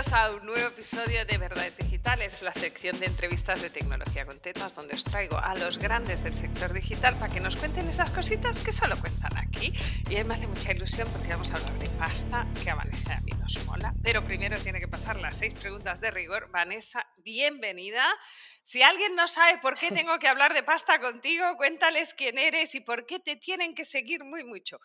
a 0.00 0.30
un 0.30 0.46
nuevo 0.46 0.68
episodio 0.68 1.26
de 1.26 1.36
Verdades 1.36 1.76
Digitales, 1.76 2.40
la 2.40 2.54
sección 2.54 2.98
de 3.00 3.04
entrevistas 3.04 3.60
de 3.60 3.68
tecnología 3.68 4.24
con 4.24 4.38
tetas, 4.40 4.74
donde 4.74 4.94
os 4.94 5.04
traigo 5.04 5.36
a 5.36 5.54
los 5.56 5.76
grandes 5.76 6.24
del 6.24 6.32
sector 6.32 6.72
digital 6.72 7.16
para 7.16 7.30
que 7.30 7.38
nos 7.38 7.54
cuenten 7.56 7.86
esas 7.86 8.08
cositas 8.08 8.60
que 8.60 8.72
solo 8.72 8.98
cuentan 8.98 9.36
aquí. 9.36 9.74
Y 10.08 10.16
a 10.16 10.22
mí 10.22 10.24
me 10.24 10.34
hace 10.36 10.46
mucha 10.46 10.72
ilusión 10.72 11.06
porque 11.12 11.28
vamos 11.28 11.50
a 11.50 11.56
hablar 11.56 11.78
de 11.78 11.90
pasta, 11.90 12.46
que 12.62 12.70
a 12.70 12.76
Vanessa 12.76 13.18
a 13.18 13.20
mí 13.20 13.32
nos 13.38 13.62
mola. 13.66 13.94
Pero 14.02 14.24
primero 14.24 14.56
tiene 14.58 14.80
que 14.80 14.88
pasar 14.88 15.20
las 15.20 15.36
seis 15.36 15.52
preguntas 15.52 16.00
de 16.00 16.10
rigor. 16.10 16.48
Vanessa, 16.50 17.06
bienvenida. 17.18 18.02
Si 18.70 18.82
alguien 18.82 19.16
no 19.16 19.26
sabe 19.26 19.58
por 19.58 19.76
qué 19.76 19.90
tengo 20.06 20.16
que 20.20 20.28
hablar 20.28 20.54
de 20.54 20.62
pasta 20.62 21.00
contigo, 21.00 21.56
cuéntales 21.56 22.14
quién 22.14 22.38
eres 22.38 22.76
y 22.76 22.80
por 22.80 23.04
qué 23.04 23.18
te 23.18 23.34
tienen 23.34 23.74
que 23.74 23.84
seguir 23.84 24.22
muy 24.22 24.44
mucho. 24.44 24.78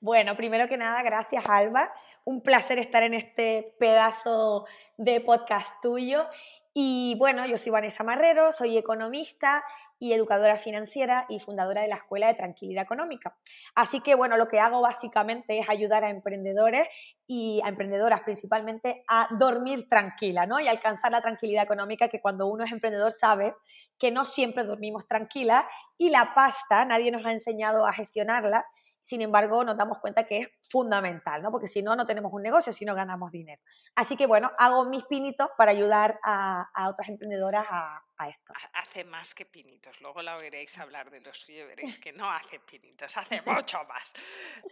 Bueno, 0.00 0.36
primero 0.36 0.68
que 0.68 0.76
nada, 0.76 1.02
gracias 1.02 1.42
Alba. 1.48 1.90
Un 2.24 2.42
placer 2.42 2.78
estar 2.78 3.02
en 3.02 3.14
este 3.14 3.74
pedazo 3.78 4.66
de 4.98 5.22
podcast 5.22 5.80
tuyo. 5.80 6.28
Y 6.74 7.16
bueno, 7.18 7.44
yo 7.44 7.58
soy 7.58 7.70
Vanessa 7.70 8.02
Marrero, 8.02 8.50
soy 8.50 8.78
economista 8.78 9.62
y 9.98 10.14
educadora 10.14 10.56
financiera 10.56 11.26
y 11.28 11.38
fundadora 11.38 11.82
de 11.82 11.88
la 11.88 11.96
Escuela 11.96 12.28
de 12.28 12.34
Tranquilidad 12.34 12.84
Económica. 12.84 13.36
Así 13.74 14.00
que 14.00 14.14
bueno, 14.14 14.38
lo 14.38 14.48
que 14.48 14.58
hago 14.58 14.80
básicamente 14.80 15.58
es 15.58 15.68
ayudar 15.68 16.02
a 16.02 16.08
emprendedores 16.08 16.88
y 17.26 17.60
a 17.62 17.68
emprendedoras 17.68 18.22
principalmente 18.22 19.04
a 19.06 19.28
dormir 19.38 19.86
tranquila, 19.86 20.46
¿no? 20.46 20.60
Y 20.60 20.68
alcanzar 20.68 21.12
la 21.12 21.20
tranquilidad 21.20 21.64
económica 21.64 22.08
que 22.08 22.22
cuando 22.22 22.46
uno 22.46 22.64
es 22.64 22.72
emprendedor 22.72 23.12
sabe 23.12 23.54
que 23.98 24.10
no 24.10 24.24
siempre 24.24 24.64
dormimos 24.64 25.06
tranquila 25.06 25.68
y 25.98 26.08
la 26.08 26.32
pasta 26.34 26.86
nadie 26.86 27.10
nos 27.10 27.26
ha 27.26 27.32
enseñado 27.32 27.86
a 27.86 27.92
gestionarla 27.92 28.64
sin 29.02 29.20
embargo, 29.20 29.64
nos 29.64 29.76
damos 29.76 29.98
cuenta 29.98 30.24
que 30.24 30.38
es 30.38 30.48
fundamental, 30.62 31.42
¿no? 31.42 31.50
Porque 31.50 31.66
si 31.66 31.82
no, 31.82 31.96
no 31.96 32.06
tenemos 32.06 32.32
un 32.32 32.42
negocio, 32.42 32.72
si 32.72 32.84
no 32.84 32.94
ganamos 32.94 33.32
dinero. 33.32 33.60
Así 33.96 34.16
que 34.16 34.26
bueno, 34.26 34.52
hago 34.58 34.84
mis 34.86 35.04
pinitos 35.04 35.48
para 35.58 35.72
ayudar 35.72 36.20
a, 36.22 36.70
otras 36.88 37.08
emprendedoras 37.08 37.66
a, 37.68 38.02
esto. 38.28 38.52
Hace 38.74 39.04
más 39.04 39.34
que 39.34 39.46
pinitos, 39.46 40.00
luego 40.00 40.22
la 40.22 40.36
oiréis 40.36 40.76
hablar 40.78 41.10
de 41.10 41.20
los 41.20 41.38
suyos, 41.38 41.66
veréis 41.66 41.98
que 41.98 42.12
no 42.12 42.30
hace 42.30 42.58
pinitos, 42.60 43.16
hace 43.16 43.40
mucho 43.46 43.82
más. 43.84 44.12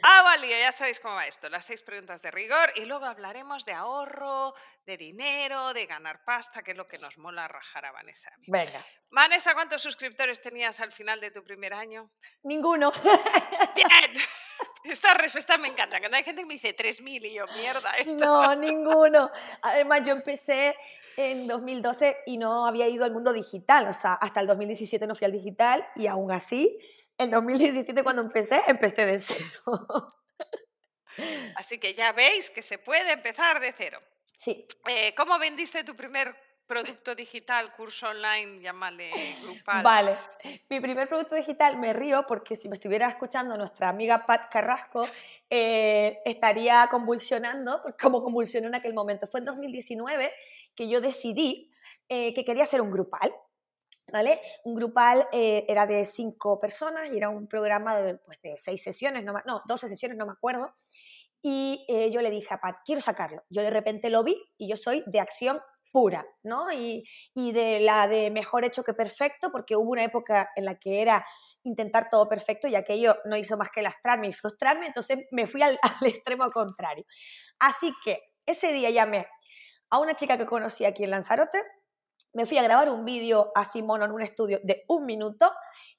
Ah, 0.02 0.22
vale, 0.22 0.48
ya 0.48 0.72
sabéis 0.72 1.00
cómo 1.00 1.14
va 1.14 1.26
esto, 1.26 1.48
las 1.48 1.66
seis 1.66 1.82
preguntas 1.82 2.22
de 2.22 2.30
rigor 2.30 2.72
y 2.76 2.84
luego 2.84 3.06
hablaremos 3.06 3.64
de 3.64 3.72
ahorro, 3.72 4.54
de 4.84 4.96
dinero, 4.96 5.72
de 5.72 5.86
ganar 5.86 6.24
pasta, 6.24 6.62
que 6.62 6.72
es 6.72 6.76
lo 6.76 6.86
que 6.86 6.98
nos 6.98 7.18
mola 7.18 7.48
rajar 7.48 7.84
a 7.86 7.92
Vanessa. 7.92 8.30
Venga. 8.46 8.84
Vanessa, 9.12 9.54
¿cuántos 9.54 9.82
suscriptores 9.82 10.40
tenías 10.40 10.80
al 10.80 10.92
final 10.92 11.20
de 11.20 11.30
tu 11.30 11.42
primer 11.42 11.74
año? 11.74 12.10
Ninguno. 12.42 12.92
Bien. 13.74 14.14
Esta 14.84 15.14
respuesta 15.14 15.58
me 15.58 15.68
encanta. 15.68 15.98
Cuando 15.98 16.16
hay 16.16 16.24
gente 16.24 16.42
que 16.42 16.46
me 16.46 16.54
dice 16.54 16.74
3.000 16.74 17.24
y 17.26 17.34
yo, 17.34 17.44
mierda, 17.58 17.92
esto. 17.98 18.24
No, 18.24 18.54
ninguno. 18.56 19.30
Además, 19.62 20.02
yo 20.04 20.12
empecé 20.12 20.74
en 21.16 21.46
2012 21.46 22.18
y 22.26 22.38
no 22.38 22.66
había 22.66 22.88
ido 22.88 23.04
al 23.04 23.12
mundo 23.12 23.32
digital. 23.32 23.86
O 23.88 23.92
sea, 23.92 24.14
hasta 24.14 24.40
el 24.40 24.46
2017 24.46 25.06
no 25.06 25.14
fui 25.14 25.26
al 25.26 25.32
digital 25.32 25.86
y 25.96 26.06
aún 26.06 26.32
así, 26.32 26.78
en 27.18 27.30
2017 27.30 28.02
cuando 28.02 28.22
empecé, 28.22 28.62
empecé 28.66 29.06
de 29.06 29.18
cero. 29.18 30.10
Así 31.56 31.78
que 31.78 31.92
ya 31.94 32.12
veis 32.12 32.50
que 32.50 32.62
se 32.62 32.78
puede 32.78 33.12
empezar 33.12 33.60
de 33.60 33.74
cero. 33.76 34.00
Sí. 34.34 34.66
Eh, 34.88 35.14
¿Cómo 35.14 35.38
vendiste 35.38 35.84
tu 35.84 35.94
primer 35.94 36.34
producto 36.70 37.16
digital, 37.16 37.74
curso 37.74 38.06
online, 38.06 38.60
llámale 38.62 39.10
grupal. 39.42 39.82
Vale, 39.82 40.14
mi 40.68 40.78
primer 40.78 41.08
producto 41.08 41.34
digital 41.34 41.76
me 41.76 41.92
río 41.92 42.24
porque 42.28 42.54
si 42.54 42.68
me 42.68 42.74
estuviera 42.74 43.08
escuchando 43.08 43.56
nuestra 43.56 43.88
amiga 43.88 44.24
Pat 44.24 44.48
Carrasco, 44.48 45.04
eh, 45.50 46.20
estaría 46.24 46.86
convulsionando, 46.88 47.82
como 48.00 48.22
convulsionó 48.22 48.68
en 48.68 48.76
aquel 48.76 48.94
momento. 48.94 49.26
Fue 49.26 49.40
en 49.40 49.46
2019 49.46 50.30
que 50.76 50.88
yo 50.88 51.00
decidí 51.00 51.72
eh, 52.08 52.32
que 52.34 52.44
quería 52.44 52.62
hacer 52.62 52.80
un 52.80 52.92
grupal. 52.92 53.34
¿Vale? 54.12 54.40
Un 54.64 54.74
grupal 54.74 55.28
eh, 55.32 55.64
era 55.68 55.86
de 55.86 56.04
cinco 56.04 56.58
personas 56.58 57.12
y 57.12 57.16
era 57.16 57.30
un 57.30 57.46
programa 57.46 57.96
de, 57.96 58.16
pues, 58.16 58.40
de 58.42 58.56
seis 58.56 58.82
sesiones, 58.82 59.24
no, 59.24 59.34
no, 59.44 59.62
12 59.66 59.88
sesiones, 59.88 60.18
no 60.18 60.26
me 60.26 60.32
acuerdo. 60.32 60.74
Y 61.42 61.86
yo 62.12 62.20
le 62.20 62.28
dije 62.28 62.52
a 62.52 62.60
Pat, 62.60 62.78
quiero 62.84 63.00
sacarlo. 63.00 63.44
Yo 63.48 63.62
de 63.62 63.70
repente 63.70 64.10
lo 64.10 64.22
vi 64.22 64.36
y 64.58 64.68
yo 64.68 64.76
soy 64.76 65.02
de 65.06 65.20
acción 65.20 65.60
pura, 65.92 66.26
¿no? 66.42 66.72
Y, 66.72 67.04
de 67.34 67.80
la 67.80 68.06
de 68.08 68.30
mejor 68.30 68.64
hecho 68.64 68.84
que 68.84 68.94
perfecto, 68.94 69.50
porque 69.50 69.76
hubo 69.76 69.90
una 69.90 70.04
época 70.04 70.50
en 70.56 70.64
la 70.64 70.78
que 70.78 71.02
era 71.02 71.26
intentar 71.62 72.08
todo 72.10 72.28
perfecto 72.28 72.68
y 72.68 72.74
aquello 72.74 73.16
no 73.24 73.36
hizo 73.36 73.56
más 73.56 73.70
que 73.70 73.82
lastrarme 73.82 74.28
y 74.28 74.32
frustrarme, 74.32 74.86
entonces 74.86 75.18
me 75.30 75.46
fui 75.46 75.62
al, 75.62 75.78
extremo 76.02 76.50
contrario. 76.50 77.04
Así 77.58 77.92
que 78.04 78.20
ese 78.46 78.72
día 78.72 78.90
llamé 78.90 79.26
a 79.90 79.98
una 79.98 80.14
chica 80.14 80.38
que 80.38 80.46
conocí 80.46 80.84
aquí 80.84 81.04
en 81.04 81.10
Lanzarote, 81.10 81.62
me 82.32 82.46
fui 82.46 82.58
a 82.58 82.62
grabar 82.62 82.88
un 82.90 83.04
vídeo 83.04 83.50
así 83.56 83.82
mono 83.82 84.04
en 84.04 84.12
un 84.12 84.22
estudio 84.22 84.60
de 84.62 84.84
un 84.88 85.04
minuto 85.04 85.52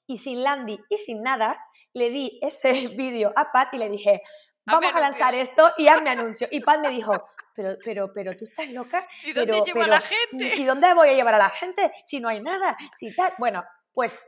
y 0.06 0.16
sin 0.16 0.42
Landy 0.42 0.78
y 0.88 0.96
sin 0.96 1.22
nada, 1.22 1.58
le 1.92 2.10
di 2.10 2.38
ese 2.42 2.72
vídeo 2.96 3.32
a 3.36 3.52
Pat 3.52 3.74
y 3.74 3.78
le 3.78 3.88
dije, 3.88 4.22
vamos 4.64 4.94
a 4.94 5.00
lanzar 5.00 5.34
esto 5.34 5.72
y 5.76 5.88
hazme 5.88 6.10
anuncio. 6.10 6.48
Y 6.50 6.60
Pat 6.60 6.80
me 6.80 6.90
dijo, 6.90 7.12
pero, 7.54 7.76
pero, 7.84 8.12
pero 8.12 8.36
tú 8.36 8.44
estás 8.44 8.68
loca. 8.70 9.06
¿Y 9.24 9.32
dónde 9.32 9.52
pero, 9.52 9.64
llevo 9.64 9.82
a 9.82 9.86
la 9.86 10.00
gente? 10.00 10.56
¿Y 10.56 10.64
dónde 10.64 10.94
voy 10.94 11.08
a 11.08 11.14
llevar 11.14 11.34
a 11.34 11.38
la 11.38 11.50
gente 11.50 11.92
si 12.04 12.20
no 12.20 12.28
hay 12.28 12.40
nada? 12.40 12.76
Si 12.92 13.14
tal. 13.14 13.32
Bueno, 13.38 13.64
pues 13.92 14.26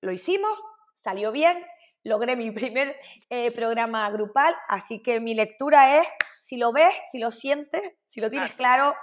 lo 0.00 0.12
hicimos, 0.12 0.58
salió 0.94 1.32
bien, 1.32 1.64
logré 2.04 2.36
mi 2.36 2.50
primer 2.50 2.96
eh, 3.28 3.50
programa 3.52 4.08
grupal, 4.10 4.54
así 4.68 5.02
que 5.02 5.20
mi 5.20 5.34
lectura 5.34 6.00
es, 6.00 6.08
si 6.40 6.56
lo 6.56 6.72
ves, 6.72 6.94
si 7.10 7.18
lo 7.18 7.30
sientes, 7.30 7.82
si 8.06 8.20
lo 8.20 8.30
tienes 8.30 8.52
claro, 8.54 8.94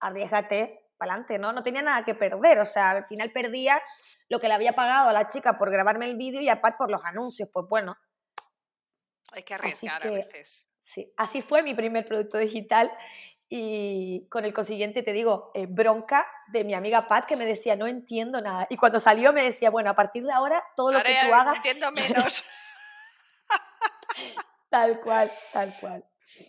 arriesgate 0.00 0.80
para 0.96 1.12
adelante, 1.12 1.38
¿no? 1.38 1.52
No 1.52 1.62
tenía 1.62 1.82
nada 1.82 2.04
que 2.04 2.14
perder, 2.14 2.58
o 2.60 2.66
sea, 2.66 2.90
al 2.90 3.04
final 3.04 3.30
perdía 3.32 3.80
lo 4.28 4.40
que 4.40 4.48
le 4.48 4.54
había 4.54 4.72
pagado 4.72 5.08
a 5.08 5.12
la 5.12 5.28
chica 5.28 5.58
por 5.58 5.70
grabarme 5.70 6.06
el 6.10 6.16
vídeo 6.16 6.40
y 6.40 6.48
a 6.48 6.60
Pat 6.60 6.76
por 6.76 6.90
los 6.90 7.04
anuncios, 7.04 7.48
pues 7.52 7.66
bueno. 7.68 7.96
Hay 9.32 9.42
que 9.42 9.54
arriesgar 9.54 10.06
a 10.06 10.10
veces. 10.10 10.68
Sí, 10.80 11.12
así 11.16 11.42
fue 11.42 11.62
mi 11.62 11.74
primer 11.74 12.04
producto 12.04 12.38
digital 12.38 12.90
y 13.50 14.26
con 14.28 14.44
el 14.44 14.52
consiguiente, 14.52 15.02
te 15.02 15.12
digo, 15.12 15.50
eh, 15.54 15.66
bronca 15.66 16.26
de 16.48 16.64
mi 16.64 16.74
amiga 16.74 17.08
Pat 17.08 17.24
que 17.24 17.36
me 17.36 17.46
decía, 17.46 17.76
no 17.76 17.86
entiendo 17.86 18.40
nada. 18.40 18.66
Y 18.68 18.76
cuando 18.76 19.00
salió 19.00 19.32
me 19.32 19.42
decía, 19.42 19.70
bueno, 19.70 19.90
a 19.90 19.94
partir 19.94 20.24
de 20.24 20.32
ahora, 20.32 20.62
todo 20.76 20.92
lo 20.92 21.02
que 21.02 21.16
tú 21.26 21.34
hagas... 21.34 21.56
Entiendo 21.56 21.90
menos. 21.92 22.44
tal 24.68 25.00
cual, 25.00 25.30
tal 25.52 25.72
cual. 25.80 26.04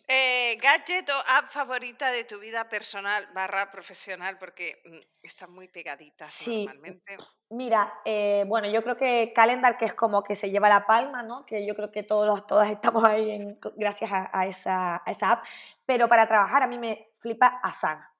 Eh, 0.07 0.57
gadget 0.61 1.09
o 1.09 1.17
app 1.25 1.49
favorita 1.49 2.11
de 2.11 2.25
tu 2.25 2.39
vida 2.39 2.67
personal 2.67 3.27
barra 3.33 3.71
profesional, 3.71 4.37
porque 4.37 4.81
mm, 4.85 4.97
están 5.23 5.53
muy 5.53 5.67
pegaditas 5.67 6.33
sí. 6.33 6.65
normalmente. 6.65 7.17
Mira, 7.49 8.01
eh, 8.03 8.43
bueno, 8.47 8.67
yo 8.69 8.83
creo 8.83 8.97
que 8.97 9.31
Calendar, 9.33 9.77
que 9.77 9.85
es 9.85 9.93
como 9.93 10.21
que 10.23 10.35
se 10.35 10.51
lleva 10.51 10.67
la 10.67 10.85
palma, 10.85 11.23
¿no? 11.23 11.45
Que 11.45 11.65
yo 11.65 11.75
creo 11.75 11.91
que 11.91 12.03
todos, 12.03 12.45
todas 12.45 12.69
estamos 12.69 13.03
ahí 13.03 13.31
en, 13.31 13.59
gracias 13.77 14.11
a, 14.11 14.45
esa, 14.45 15.01
esa, 15.05 15.31
app. 15.31 15.45
Pero 15.85 16.07
para 16.07 16.27
trabajar 16.27 16.61
a 16.63 16.67
mí 16.67 16.77
me 16.77 17.11
flipa 17.17 17.59
Asana. 17.63 18.13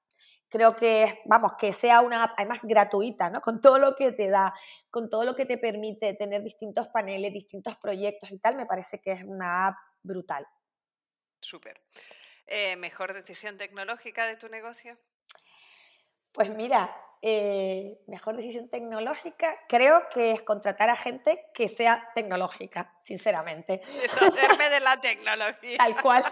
Creo 0.48 0.72
que, 0.72 1.20
vamos, 1.26 1.54
que 1.54 1.72
sea 1.72 2.00
una 2.00 2.24
app 2.24 2.32
además 2.36 2.58
gratuita, 2.62 3.30
¿no? 3.30 3.40
Con 3.40 3.60
todo 3.60 3.78
lo 3.78 3.94
que 3.94 4.10
te 4.12 4.30
da, 4.30 4.52
con 4.90 5.08
todo 5.08 5.24
lo 5.24 5.36
que 5.36 5.46
te 5.46 5.58
permite 5.58 6.14
tener 6.14 6.42
distintos 6.42 6.88
paneles, 6.88 7.32
distintos 7.32 7.76
proyectos 7.76 8.32
y 8.32 8.38
tal, 8.38 8.56
me 8.56 8.66
parece 8.66 9.00
que 9.00 9.12
es 9.12 9.22
una 9.22 9.68
app 9.68 9.76
brutal. 10.02 10.46
Súper. 11.40 11.80
Eh, 12.46 12.76
¿Mejor 12.76 13.14
decisión 13.14 13.56
tecnológica 13.58 14.26
de 14.26 14.36
tu 14.36 14.48
negocio? 14.48 14.98
Pues 16.32 16.50
mira, 16.50 16.94
eh, 17.22 18.00
mejor 18.06 18.36
decisión 18.36 18.68
tecnológica 18.70 19.54
creo 19.68 20.08
que 20.08 20.30
es 20.32 20.42
contratar 20.42 20.88
a 20.88 20.96
gente 20.96 21.50
que 21.52 21.68
sea 21.68 22.08
tecnológica, 22.14 22.96
sinceramente. 23.00 23.80
Deshacerme 24.00 24.70
de 24.70 24.80
la 24.80 24.96
tecnología. 25.00 25.76
Tal 25.76 26.00
cual. 26.00 26.24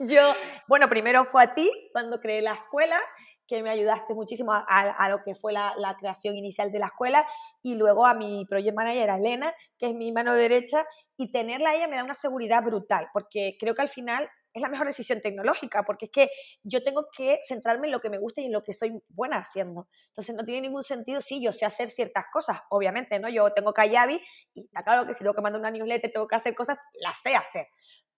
Yo, 0.00 0.32
bueno, 0.68 0.88
primero 0.88 1.24
fue 1.24 1.42
a 1.42 1.54
ti 1.54 1.70
cuando 1.92 2.20
creé 2.20 2.42
la 2.42 2.52
escuela, 2.52 3.00
que 3.46 3.62
me 3.62 3.70
ayudaste 3.70 4.14
muchísimo 4.14 4.52
a, 4.52 5.08
lo 5.08 5.22
que 5.22 5.34
fue 5.34 5.52
la, 5.52 5.96
creación 5.98 6.36
inicial 6.36 6.72
de 6.72 6.78
la 6.78 6.86
escuela, 6.86 7.26
y 7.62 7.76
luego 7.76 8.06
a 8.06 8.14
mi 8.14 8.44
project 8.46 8.74
manager, 8.76 9.10
Elena, 9.10 9.54
que 9.78 9.86
es 9.86 9.94
mi 9.94 10.12
mano 10.12 10.34
derecha, 10.34 10.84
y 11.16 11.30
tenerla 11.30 11.70
a 11.70 11.74
ella 11.76 11.88
me 11.88 11.96
da 11.96 12.04
una 12.04 12.14
seguridad 12.14 12.62
brutal, 12.62 13.08
porque 13.12 13.56
creo 13.58 13.74
que 13.74 13.82
al 13.82 13.88
final 13.88 14.28
es 14.56 14.62
la 14.62 14.70
mejor 14.70 14.86
decisión 14.86 15.20
tecnológica, 15.20 15.82
porque 15.82 16.06
es 16.06 16.10
que 16.10 16.30
yo 16.62 16.82
tengo 16.82 17.06
que 17.14 17.38
centrarme 17.46 17.88
en 17.88 17.92
lo 17.92 18.00
que 18.00 18.08
me 18.08 18.18
gusta 18.18 18.40
y 18.40 18.46
en 18.46 18.52
lo 18.52 18.62
que 18.62 18.72
soy 18.72 19.02
buena 19.08 19.36
haciendo. 19.36 19.86
Entonces 20.08 20.34
no 20.34 20.44
tiene 20.44 20.62
ningún 20.62 20.82
sentido, 20.82 21.20
sí, 21.20 21.42
yo 21.42 21.52
sé 21.52 21.66
hacer 21.66 21.88
ciertas 21.90 22.24
cosas, 22.32 22.60
obviamente, 22.70 23.20
¿no? 23.20 23.28
Yo 23.28 23.50
tengo 23.50 23.74
Kayabi 23.74 24.18
y 24.54 24.64
está 24.64 24.82
claro 24.82 25.06
que 25.06 25.12
si 25.12 25.18
tengo 25.18 25.34
que 25.34 25.42
mandar 25.42 25.60
una 25.60 25.70
newsletter, 25.70 26.10
tengo 26.10 26.26
que 26.26 26.36
hacer 26.36 26.54
cosas, 26.54 26.78
las 27.02 27.20
sé 27.20 27.36
hacer. 27.36 27.66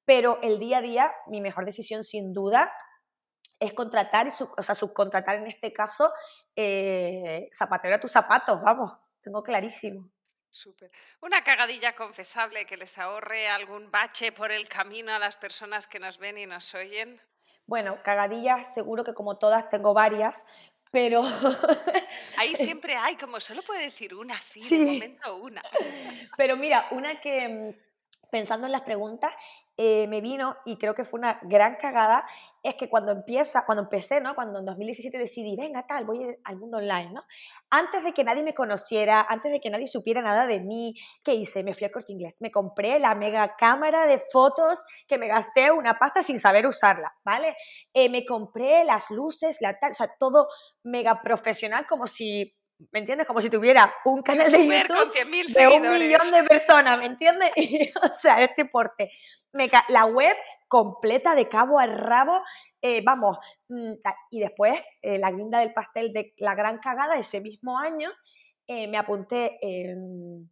Pero 0.09 0.39
el 0.41 0.59
día 0.59 0.79
a 0.79 0.81
día, 0.81 1.13
mi 1.27 1.43
mejor 1.43 1.67
decisión 1.67 2.03
sin 2.03 2.33
duda 2.33 2.73
es 3.61 3.75
contratar, 3.75 4.27
o 4.27 4.63
sea, 4.63 4.75
subcontratar 4.75 5.37
en 5.37 5.49
este 5.49 5.71
caso, 5.71 6.11
eh, 6.57 7.47
zapatero 7.53 7.97
a 7.97 8.01
tus 8.01 8.13
zapatos, 8.13 8.59
vamos, 8.63 8.91
tengo 9.21 9.43
clarísimo. 9.43 10.11
Súper. 10.49 10.91
Una 11.21 11.45
cagadilla 11.45 11.95
confesable 11.95 12.65
que 12.65 12.79
les 12.79 12.97
ahorre 12.97 13.51
algún 13.51 13.91
bache 13.91 14.33
por 14.33 14.51
el 14.51 14.67
camino 14.67 15.13
a 15.13 15.19
las 15.19 15.37
personas 15.37 15.87
que 15.87 15.99
nos 15.99 16.17
ven 16.17 16.39
y 16.39 16.47
nos 16.47 16.75
oyen. 16.75 17.21
Bueno, 17.67 17.99
cagadillas 18.03 18.73
seguro 18.73 19.05
que 19.05 19.13
como 19.13 19.37
todas 19.37 19.69
tengo 19.69 19.93
varias, 19.93 20.47
pero... 20.91 21.21
Ahí 22.39 22.55
siempre 22.55 22.97
hay, 22.97 23.15
como 23.17 23.41
solo 23.41 23.61
puede 23.61 23.83
decir 23.83 24.15
una, 24.15 24.41
sí, 24.41 24.63
sí. 24.63 24.79
de 24.79 24.93
momento 24.93 25.37
una. 25.37 25.63
Pero 26.39 26.57
mira, 26.57 26.87
una 26.93 27.21
que 27.21 27.47
mm, 27.47 27.88
pensando 28.31 28.67
en 28.67 28.73
las 28.73 28.83
preguntas, 28.83 29.33
eh, 29.77 30.09
me 30.09 30.21
vino, 30.21 30.57
y 30.65 30.77
creo 30.77 30.95
que 30.95 31.05
fue 31.05 31.19
una 31.19 31.39
gran 31.45 31.77
cagada, 31.77 32.27
es 32.65 32.75
que 32.75 32.89
cuando 32.89 33.13
empieza, 33.13 33.65
cuando 33.65 33.85
empecé, 33.85 34.21
¿no? 34.21 34.35
Cuando 34.35 34.59
en 34.59 34.65
2017 34.65 35.17
decidí, 35.19 35.55
venga, 35.57 35.87
tal, 35.87 36.05
voy 36.05 36.37
al 36.43 36.57
mundo 36.57 36.79
online, 36.79 37.11
¿no? 37.13 37.23
Antes 37.71 38.03
de 38.03 38.13
que 38.13 38.25
nadie 38.25 38.43
me 38.43 38.55
conociera, 38.55 39.25
antes 39.29 39.53
de 39.53 39.61
que 39.61 39.71
nadie 39.71 39.87
supiera 39.87 40.21
nada 40.21 40.47
de 40.47 40.59
mí, 40.59 40.95
¿qué 41.23 41.35
hice? 41.35 41.63
Me 41.63 41.75
fui 41.75 41.87
a 41.87 41.91
Corte 41.93 42.13
Inglés, 42.13 42.43
me 42.43 42.51
compré 42.51 42.99
la 42.99 43.15
mega 43.15 43.55
cámara 43.57 44.07
de 44.07 44.19
fotos 44.19 44.85
que 45.07 45.17
me 45.17 45.29
gasté 45.29 45.71
una 45.71 45.99
pasta 45.99 46.23
sin 46.23 46.41
saber 46.41 46.67
usarla, 46.67 47.17
¿vale? 47.25 47.57
Eh, 47.95 48.09
me 48.09 48.27
compré 48.27 48.85
las 48.85 49.11
luces, 49.11 49.59
la 49.61 49.79
tal, 49.79 49.93
o 49.93 49.95
sea, 49.95 50.13
todo 50.19 50.49
mega 50.83 51.23
profesional, 51.23 51.87
como 51.87 52.09
si 52.09 52.58
¿me 52.93 53.01
entiendes? 53.01 53.27
Como 53.27 53.41
si 53.41 53.51
tuviera 53.51 53.93
un 54.05 54.23
canal 54.23 54.51
de 54.51 54.67
YouTube 54.67 55.13
de 55.55 55.69
un 55.69 55.83
millón 55.83 56.31
de 56.31 56.45
personas, 56.45 56.99
¿me 56.99 57.07
entiendes? 57.07 57.51
o 58.03 58.13
sea, 58.13 58.41
este 58.41 58.65
porte. 58.65 59.11
la 59.89 60.07
web 60.07 60.37
completa 60.69 61.35
de 61.35 61.49
cabo 61.49 61.79
a 61.79 61.87
rabo, 61.87 62.43
eh, 62.83 63.03
vamos, 63.05 63.39
mm, 63.69 63.93
y 64.31 64.41
después 64.41 64.81
eh, 65.03 65.19
la 65.19 65.31
guinda 65.31 65.61
del 65.61 65.73
pastel 65.73 66.13
de 66.13 66.35
la 66.37 66.55
gran 66.55 66.79
cagada 66.79 67.19
ese 67.19 67.41
mismo 67.41 67.79
año, 67.79 68.11
eh, 68.67 68.87
me 68.87 68.99
apunté 68.99 69.59
en, 69.63 70.51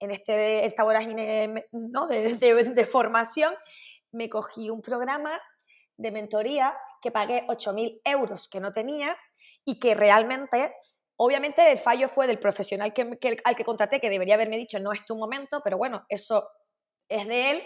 este, 0.00 0.64
esta 0.64 0.82
vorágine 0.82 1.66
¿no? 1.72 2.06
de, 2.06 2.34
de 2.36 2.86
formación, 2.86 3.54
me 4.12 4.28
cogí 4.28 4.70
un 4.70 4.80
programa 4.80 5.38
de 5.96 6.10
mentoría 6.10 6.74
que 7.00 7.10
pagué 7.10 7.46
8.000 7.46 8.00
euros 8.04 8.48
que 8.48 8.60
no 8.60 8.72
tenía 8.72 9.16
y 9.64 9.78
que 9.78 9.94
realmente 9.94 10.74
Obviamente 11.16 11.70
el 11.70 11.78
fallo 11.78 12.08
fue 12.08 12.26
del 12.26 12.38
profesional 12.38 12.92
que, 12.92 13.36
al 13.44 13.56
que 13.56 13.64
contraté, 13.64 14.00
que 14.00 14.10
debería 14.10 14.34
haberme 14.34 14.56
dicho, 14.56 14.78
no 14.80 14.92
es 14.92 15.04
tu 15.04 15.16
momento, 15.16 15.60
pero 15.62 15.78
bueno, 15.78 16.04
eso 16.08 16.48
es 17.08 17.26
de 17.26 17.50
él. 17.50 17.62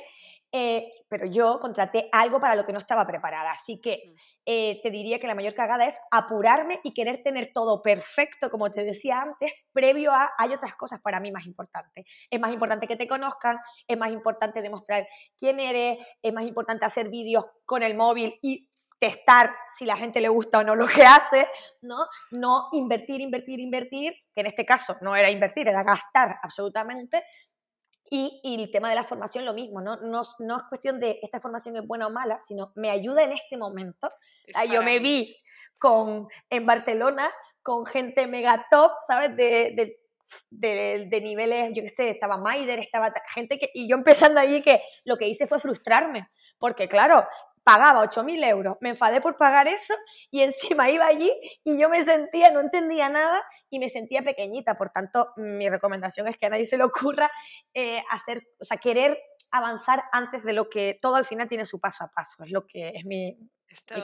Eh, 0.50 0.90
pero 1.10 1.26
yo 1.26 1.60
contraté 1.60 2.08
algo 2.10 2.40
para 2.40 2.56
lo 2.56 2.64
que 2.64 2.72
no 2.72 2.78
estaba 2.78 3.06
preparada. 3.06 3.50
Así 3.50 3.80
que 3.80 4.02
mm. 4.06 4.14
eh, 4.46 4.80
te 4.82 4.90
diría 4.90 5.18
que 5.18 5.26
la 5.26 5.34
mayor 5.34 5.54
cagada 5.54 5.86
es 5.86 5.98
apurarme 6.10 6.80
y 6.84 6.94
querer 6.94 7.22
tener 7.22 7.52
todo 7.52 7.82
perfecto, 7.82 8.50
como 8.50 8.70
te 8.70 8.84
decía 8.84 9.20
antes, 9.20 9.52
previo 9.72 10.12
a 10.12 10.30
hay 10.38 10.54
otras 10.54 10.74
cosas 10.74 11.00
para 11.02 11.20
mí 11.20 11.30
más 11.30 11.46
importantes. 11.46 12.06
Es 12.30 12.40
más 12.40 12.52
importante 12.52 12.86
que 12.86 12.96
te 12.96 13.06
conozcan, 13.06 13.58
es 13.86 13.98
más 13.98 14.10
importante 14.10 14.62
demostrar 14.62 15.06
quién 15.38 15.60
eres, 15.60 15.98
es 16.22 16.32
más 16.32 16.44
importante 16.44 16.86
hacer 16.86 17.10
vídeos 17.10 17.44
con 17.66 17.82
el 17.82 17.94
móvil 17.94 18.38
y 18.42 18.67
testar 18.98 19.50
si 19.68 19.86
la 19.86 19.96
gente 19.96 20.20
le 20.20 20.28
gusta 20.28 20.58
o 20.58 20.64
no 20.64 20.74
lo 20.74 20.86
que 20.86 21.04
hace, 21.04 21.48
¿no? 21.82 22.06
No 22.30 22.68
invertir, 22.72 23.20
invertir, 23.20 23.60
invertir, 23.60 24.12
que 24.34 24.40
en 24.40 24.46
este 24.46 24.66
caso 24.66 24.96
no 25.00 25.14
era 25.16 25.30
invertir, 25.30 25.68
era 25.68 25.82
gastar 25.82 26.36
absolutamente. 26.42 27.24
Y, 28.10 28.40
el 28.42 28.70
tema 28.70 28.88
de 28.88 28.94
la 28.94 29.04
formación 29.04 29.44
lo 29.44 29.52
mismo, 29.52 29.82
¿no? 29.82 29.96
No, 29.96 30.22
no 30.38 30.56
es 30.56 30.62
cuestión 30.68 30.98
de 30.98 31.18
esta 31.22 31.40
formación 31.40 31.76
es 31.76 31.86
buena 31.86 32.06
o 32.06 32.10
mala, 32.10 32.40
sino 32.40 32.72
me 32.74 32.90
ayuda 32.90 33.22
en 33.22 33.32
este 33.32 33.56
momento. 33.56 34.10
yo 34.70 34.82
me 34.82 34.98
vi 34.98 35.36
con, 35.78 36.26
en 36.48 36.66
Barcelona 36.66 37.30
con 37.62 37.84
gente 37.84 38.26
mega 38.26 38.66
top, 38.70 38.92
¿sabes? 39.06 39.36
De, 39.36 39.74
de, 40.50 41.08
de, 41.10 41.20
niveles, 41.20 41.72
yo 41.74 41.82
qué 41.82 41.88
sé, 41.88 42.10
estaba 42.10 42.38
Maider, 42.38 42.78
estaba 42.78 43.12
gente 43.34 43.58
que, 43.58 43.70
y 43.74 43.88
yo 43.88 43.96
empezando 43.96 44.40
allí 44.40 44.62
que 44.62 44.82
lo 45.04 45.16
que 45.16 45.28
hice 45.28 45.46
fue 45.46 45.58
frustrarme, 45.58 46.30
porque 46.58 46.88
claro, 46.88 47.26
pagaba 47.68 48.02
8.000 48.02 48.48
euros, 48.48 48.76
me 48.80 48.88
enfadé 48.88 49.20
por 49.20 49.36
pagar 49.36 49.68
eso 49.68 49.94
y 50.30 50.42
encima 50.78 50.90
iba 50.90 51.04
allí 51.04 51.30
y 51.64 51.78
yo 51.78 51.90
me 51.90 52.02
sentía, 52.02 52.50
no 52.50 52.60
entendía 52.60 53.10
nada 53.10 53.44
y 53.68 53.78
me 53.78 53.90
sentía 53.90 54.22
pequeñita. 54.22 54.78
Por 54.78 54.88
tanto, 54.88 55.34
mi 55.36 55.68
recomendación 55.68 56.26
es 56.28 56.38
que 56.38 56.46
a 56.46 56.48
nadie 56.48 56.64
se 56.64 56.78
le 56.78 56.84
ocurra 56.84 57.30
eh, 57.74 58.02
hacer, 58.10 58.40
o 58.58 58.64
sea, 58.64 58.78
querer 58.78 59.18
avanzar 59.50 60.02
antes 60.12 60.44
de 60.44 60.54
lo 60.54 60.70
que 60.70 60.98
todo 61.00 61.16
al 61.16 61.26
final 61.26 61.46
tiene 61.46 61.66
su 61.66 61.78
paso 61.78 62.04
a 62.04 62.08
paso, 62.10 62.42
es 62.42 62.50
lo 62.50 62.66
que 62.66 62.88
es 62.88 63.04
mi, 63.04 63.38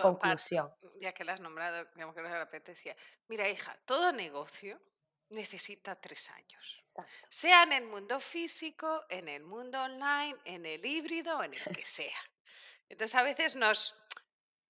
conclusión. 0.02 0.70
ya 1.00 1.12
que 1.12 1.24
lo 1.24 1.32
has 1.32 1.40
nombrado, 1.40 1.86
digamos 1.94 2.14
que 2.14 2.20
no 2.20 2.28
apetencia. 2.34 2.94
Mira, 3.28 3.48
hija, 3.48 3.74
todo 3.86 4.12
negocio 4.12 4.78
necesita 5.30 5.96
tres 5.96 6.30
años. 6.30 6.82
Sea 7.30 7.62
en 7.62 7.72
el 7.72 7.84
mundo 7.86 8.20
físico, 8.20 9.04
en 9.08 9.28
el 9.28 9.42
mundo 9.42 9.80
online, 9.82 10.36
en 10.44 10.66
el 10.66 10.84
híbrido, 10.84 11.42
en 11.42 11.54
el 11.54 11.62
que 11.62 11.84
sea. 11.84 12.33
Entonces 12.94 13.16
a 13.16 13.24
veces 13.24 13.56
nos, 13.56 13.96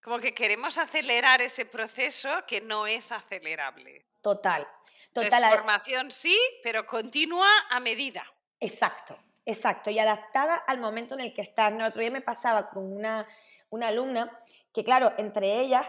como 0.02 0.18
que 0.18 0.32
queremos 0.32 0.78
acelerar 0.78 1.42
ese 1.42 1.66
proceso 1.66 2.30
que 2.46 2.62
no 2.62 2.86
es 2.86 3.12
acelerable. 3.12 4.06
Total. 4.22 4.66
Total. 5.12 5.42
La 5.42 5.50
formación 5.50 6.10
sí, 6.10 6.34
pero 6.62 6.86
continúa 6.86 7.50
a 7.68 7.80
medida. 7.80 8.24
Exacto, 8.60 9.18
exacto. 9.44 9.90
Y 9.90 9.98
adaptada 9.98 10.54
al 10.54 10.80
momento 10.80 11.14
en 11.16 11.20
el 11.20 11.34
que 11.34 11.42
estás. 11.42 11.70
El 11.70 11.82
otro 11.82 12.00
día 12.00 12.10
me 12.10 12.22
pasaba 12.22 12.70
con 12.70 12.90
una, 12.90 13.28
una 13.68 13.88
alumna 13.88 14.40
que, 14.72 14.82
claro, 14.84 15.12
entre 15.18 15.60
ellas, 15.60 15.86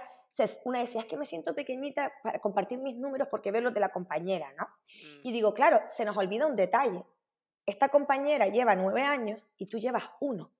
una 0.65 0.79
decía, 0.79 0.99
es 0.99 1.07
que 1.07 1.15
me 1.15 1.25
siento 1.25 1.55
pequeñita 1.55 2.11
para 2.21 2.39
compartir 2.39 2.79
mis 2.79 2.97
números 2.97 3.29
porque 3.31 3.49
veo 3.49 3.61
los 3.61 3.73
de 3.73 3.79
la 3.79 3.93
compañera, 3.93 4.51
¿no? 4.57 4.67
Y 5.23 5.29
mm. 5.29 5.33
digo, 5.33 5.53
claro, 5.53 5.79
se 5.87 6.03
nos 6.03 6.17
olvida 6.17 6.47
un 6.47 6.57
detalle. 6.57 7.05
Esta 7.65 7.87
compañera 7.87 8.47
lleva 8.47 8.75
nueve 8.75 9.03
años 9.03 9.41
y 9.57 9.67
tú 9.67 9.79
llevas 9.79 10.03
uno. 10.19 10.51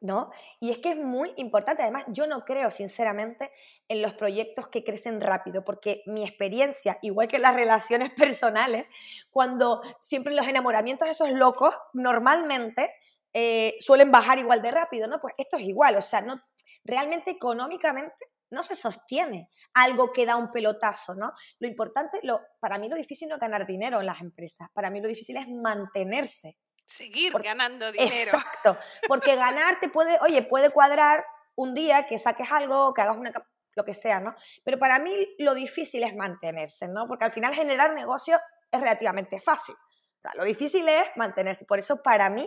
¿No? 0.00 0.30
Y 0.60 0.70
es 0.70 0.78
que 0.78 0.92
es 0.92 0.98
muy 0.98 1.32
importante, 1.36 1.82
además 1.82 2.04
yo 2.08 2.26
no 2.26 2.44
creo 2.44 2.70
sinceramente 2.70 3.50
en 3.88 4.02
los 4.02 4.14
proyectos 4.14 4.68
que 4.68 4.84
crecen 4.84 5.20
rápido, 5.20 5.64
porque 5.64 6.02
mi 6.06 6.24
experiencia, 6.24 6.98
igual 7.02 7.28
que 7.28 7.38
las 7.38 7.54
relaciones 7.62 8.10
personales, 8.12 8.86
cuando 9.30 9.82
siempre 10.00 10.34
los 10.34 10.46
enamoramientos 10.46 11.08
esos 11.08 11.30
locos 11.30 11.74
normalmente 11.92 12.92
eh, 13.32 13.76
suelen 13.80 14.10
bajar 14.10 14.38
igual 14.38 14.60
de 14.60 14.70
rápido, 14.70 15.08
¿no? 15.08 15.20
Pues 15.20 15.34
esto 15.38 15.56
es 15.56 15.62
igual, 15.62 15.96
o 15.96 16.02
sea, 16.02 16.20
no, 16.20 16.40
realmente 16.84 17.30
económicamente 17.30 18.26
no 18.50 18.62
se 18.62 18.74
sostiene 18.74 19.48
algo 19.72 20.12
que 20.12 20.26
da 20.26 20.36
un 20.36 20.50
pelotazo, 20.50 21.14
¿no? 21.14 21.32
Lo 21.58 21.66
importante, 21.66 22.20
lo, 22.22 22.40
para 22.60 22.78
mí 22.78 22.88
lo 22.88 22.96
difícil 22.96 23.28
no 23.28 23.36
es 23.36 23.40
ganar 23.40 23.66
dinero 23.66 24.00
en 24.00 24.06
las 24.06 24.20
empresas, 24.20 24.68
para 24.74 24.90
mí 24.90 25.00
lo 25.00 25.08
difícil 25.08 25.38
es 25.38 25.48
mantenerse 25.48 26.58
Seguir 26.92 27.32
ganando 27.42 27.90
dinero. 27.90 28.10
Exacto, 28.10 28.76
porque 29.08 29.34
ganar 29.34 29.80
te 29.80 29.88
puede, 29.88 30.18
oye, 30.20 30.42
puede 30.42 30.68
cuadrar 30.68 31.24
un 31.54 31.72
día 31.72 32.06
que 32.06 32.18
saques 32.18 32.52
algo, 32.52 32.92
que 32.92 33.00
hagas 33.00 33.16
una 33.16 33.32
lo 33.74 33.84
que 33.84 33.94
sea, 33.94 34.20
¿no? 34.20 34.34
Pero 34.62 34.78
para 34.78 34.98
mí 34.98 35.10
lo 35.38 35.54
difícil 35.54 36.02
es 36.02 36.14
mantenerse, 36.14 36.88
¿no? 36.88 37.08
Porque 37.08 37.24
al 37.24 37.32
final 37.32 37.54
generar 37.54 37.94
negocio 37.94 38.38
es 38.70 38.78
relativamente 38.78 39.40
fácil. 39.40 39.74
O 39.74 40.20
sea, 40.20 40.32
lo 40.34 40.44
difícil 40.44 40.86
es 40.86 41.06
mantenerse. 41.16 41.64
Por 41.64 41.78
eso 41.78 42.02
para 42.02 42.28
mí 42.28 42.46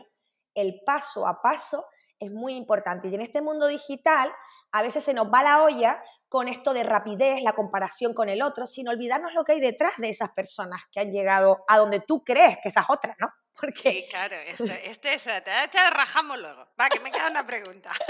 el 0.53 0.79
paso 0.85 1.27
a 1.27 1.41
paso 1.41 1.83
es 2.19 2.29
muy 2.29 2.53
importante. 2.53 3.07
Y 3.07 3.15
en 3.15 3.21
este 3.21 3.41
mundo 3.41 3.65
digital 3.65 4.31
a 4.73 4.83
veces 4.83 5.03
se 5.03 5.15
nos 5.15 5.25
va 5.33 5.41
la 5.41 5.63
olla 5.63 5.99
con 6.29 6.47
esto 6.47 6.75
de 6.75 6.83
rapidez, 6.83 7.41
la 7.41 7.53
comparación 7.53 8.13
con 8.13 8.29
el 8.29 8.43
otro, 8.43 8.67
sin 8.67 8.87
olvidarnos 8.87 9.33
lo 9.33 9.43
que 9.43 9.53
hay 9.53 9.59
detrás 9.59 9.93
de 9.97 10.09
esas 10.09 10.33
personas 10.33 10.83
que 10.91 10.99
han 10.99 11.09
llegado 11.09 11.65
a 11.67 11.79
donde 11.79 11.99
tú 11.99 12.23
crees 12.23 12.59
que 12.61 12.69
esas 12.69 12.85
otras, 12.89 13.15
¿no? 13.19 13.29
Porque... 13.59 13.91
Sí, 13.91 14.05
claro, 14.09 14.35
esto, 14.45 14.71
esto 14.83 15.09
es, 15.09 15.23
te, 15.23 15.89
rajamos 15.89 16.37
luego. 16.39 16.67
Va, 16.79 16.89
que 16.89 16.99
me 16.99 17.11
queda 17.11 17.27
una 17.27 17.45
pregunta. 17.45 17.91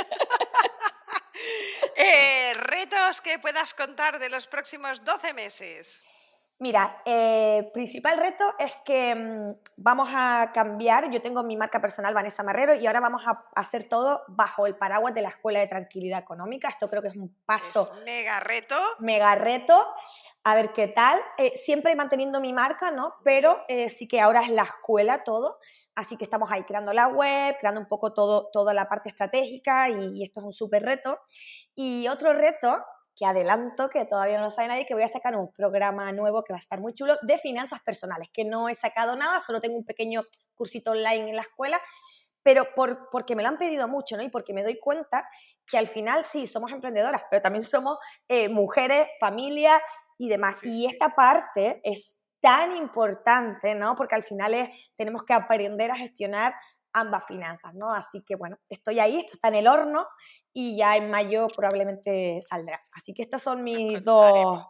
Eh, 1.97 2.53
retos 2.53 3.19
que 3.19 3.39
puedas 3.39 3.73
contar 3.73 4.19
de 4.19 4.29
los 4.29 4.47
próximos 4.47 5.03
12 5.03 5.33
meses. 5.33 6.03
Mira, 6.57 7.01
el 7.03 7.65
eh, 7.65 7.69
principal 7.73 8.17
reto 8.17 8.45
es 8.57 8.71
que 8.85 9.13
mm, 9.13 9.73
vamos 9.75 10.07
a 10.13 10.51
cambiar, 10.53 11.11
yo 11.11 11.21
tengo 11.21 11.43
mi 11.43 11.57
marca 11.57 11.81
personal 11.81 12.13
Vanessa 12.13 12.43
Marrero 12.43 12.73
y 12.73 12.87
ahora 12.87 13.01
vamos 13.01 13.23
a 13.27 13.43
hacer 13.55 13.89
todo 13.89 14.23
bajo 14.29 14.65
el 14.65 14.77
paraguas 14.77 15.13
de 15.13 15.21
la 15.21 15.29
Escuela 15.29 15.59
de 15.59 15.67
Tranquilidad 15.67 16.19
Económica. 16.19 16.69
Esto 16.69 16.89
creo 16.89 17.01
que 17.01 17.09
es 17.09 17.15
un 17.17 17.35
paso. 17.45 17.91
mega 18.05 18.39
reto. 18.39 18.77
Mega 18.99 19.35
reto. 19.35 19.85
A 20.45 20.55
ver 20.55 20.71
qué 20.71 20.87
tal. 20.87 21.19
Eh, 21.37 21.51
siempre 21.55 21.93
manteniendo 21.93 22.39
mi 22.39 22.53
marca, 22.53 22.89
¿no? 22.89 23.15
Pero 23.25 23.65
eh, 23.67 23.89
sí 23.89 24.07
que 24.07 24.21
ahora 24.21 24.41
es 24.41 24.49
la 24.49 24.63
escuela 24.63 25.25
todo. 25.25 25.59
Así 25.93 26.15
que 26.15 26.23
estamos 26.23 26.49
ahí 26.53 26.63
creando 26.63 26.93
la 26.93 27.07
web, 27.09 27.57
creando 27.59 27.81
un 27.81 27.87
poco 27.87 28.13
todo, 28.13 28.49
toda 28.51 28.73
la 28.73 28.87
parte 28.87 29.09
estratégica 29.09 29.89
y, 29.89 30.19
y 30.19 30.23
esto 30.23 30.39
es 30.39 30.45
un 30.45 30.53
súper 30.53 30.83
reto. 30.83 31.19
Y 31.75 32.07
otro 32.07 32.31
reto 32.31 32.81
que 33.15 33.25
adelanto, 33.25 33.89
que 33.89 34.05
todavía 34.05 34.37
no 34.37 34.45
lo 34.45 34.51
sabe 34.51 34.67
nadie, 34.67 34.85
que 34.85 34.93
voy 34.93 35.03
a 35.03 35.07
sacar 35.07 35.35
un 35.35 35.51
programa 35.51 36.11
nuevo 36.11 36.43
que 36.43 36.53
va 36.53 36.57
a 36.57 36.59
estar 36.59 36.79
muy 36.79 36.93
chulo 36.93 37.17
de 37.21 37.37
finanzas 37.37 37.81
personales, 37.81 38.29
que 38.33 38.45
no 38.45 38.69
he 38.69 38.75
sacado 38.75 39.15
nada, 39.15 39.39
solo 39.39 39.61
tengo 39.61 39.77
un 39.77 39.85
pequeño 39.85 40.23
cursito 40.53 40.91
online 40.91 41.29
en 41.29 41.35
la 41.35 41.41
escuela, 41.43 41.81
pero 42.43 42.67
por, 42.75 43.09
porque 43.09 43.35
me 43.35 43.41
lo 43.41 43.49
han 43.49 43.57
pedido 43.57 43.87
mucho, 43.87 44.17
¿no? 44.17 44.23
Y 44.23 44.29
porque 44.29 44.53
me 44.53 44.63
doy 44.63 44.79
cuenta 44.79 45.27
que 45.65 45.77
al 45.77 45.87
final 45.87 46.23
sí, 46.23 46.45
somos 46.45 46.71
emprendedoras, 46.71 47.23
pero 47.29 47.41
también 47.41 47.63
somos 47.63 47.97
eh, 48.27 48.49
mujeres, 48.49 49.07
familia 49.19 49.81
y 50.17 50.29
demás. 50.29 50.59
y 50.63 50.85
esta 50.85 51.15
parte 51.15 51.81
es 51.83 52.25
tan 52.45 52.77
importante, 52.77 53.73
¿no? 53.73 53.95
Porque 53.95 54.13
al 54.13 54.21
final 54.21 54.53
es, 54.53 54.69
tenemos 54.95 55.23
que 55.23 55.33
aprender 55.33 55.89
a 55.89 55.95
gestionar 55.95 56.53
ambas 56.95 57.25
finanzas, 57.25 57.73
¿no? 57.75 57.93
Así 57.93 58.23
que 58.25 58.35
bueno, 58.35 58.57
estoy 58.69 58.99
ahí, 58.99 59.17
esto 59.17 59.33
está 59.33 59.49
en 59.49 59.55
el 59.55 59.67
horno 59.67 60.07
y 60.53 60.77
ya 60.77 60.95
en 60.95 61.09
mayo 61.09 61.47
probablemente 61.55 62.41
saldrá. 62.41 62.81
Así 62.91 63.13
que 63.13 63.21
estas 63.21 63.41
son 63.43 63.63
mis 63.63 64.03
dos 64.03 64.65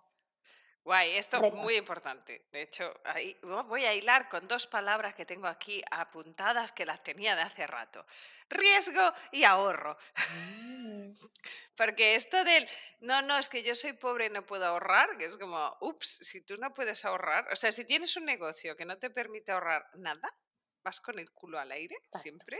Guay, 0.85 1.17
esto 1.17 1.43
es 1.43 1.51
muy 1.55 1.77
importante. 1.77 2.45
De 2.51 2.61
hecho, 2.61 2.93
ahí 3.05 3.35
voy 3.41 3.85
a 3.85 3.93
hilar 3.95 4.29
con 4.29 4.47
dos 4.47 4.67
palabras 4.67 5.15
que 5.15 5.25
tengo 5.25 5.47
aquí 5.47 5.81
apuntadas 5.89 6.71
que 6.73 6.85
las 6.85 7.01
tenía 7.01 7.35
de 7.35 7.41
hace 7.41 7.65
rato. 7.65 8.05
Riesgo 8.49 9.11
y 9.31 9.45
ahorro. 9.45 9.97
Mm. 10.29 11.09
Porque 11.75 12.13
esto 12.13 12.43
del, 12.43 12.69
no, 12.99 13.23
no, 13.23 13.35
es 13.35 13.49
que 13.49 13.63
yo 13.63 13.73
soy 13.73 13.93
pobre 13.93 14.27
y 14.27 14.29
no 14.29 14.45
puedo 14.45 14.67
ahorrar, 14.67 15.17
que 15.17 15.25
es 15.25 15.37
como, 15.37 15.75
ups, 15.81 16.19
si 16.21 16.41
tú 16.41 16.55
no 16.57 16.71
puedes 16.71 17.03
ahorrar, 17.03 17.51
o 17.51 17.55
sea, 17.55 17.71
si 17.71 17.83
tienes 17.83 18.15
un 18.15 18.25
negocio 18.25 18.75
que 18.75 18.85
no 18.85 18.99
te 18.99 19.09
permite 19.09 19.53
ahorrar 19.53 19.89
nada, 19.95 20.37
vas 20.85 21.01
con 21.01 21.17
el 21.19 21.31
culo 21.31 21.59
al 21.59 21.71
aire, 21.71 21.97
siempre 22.21 22.57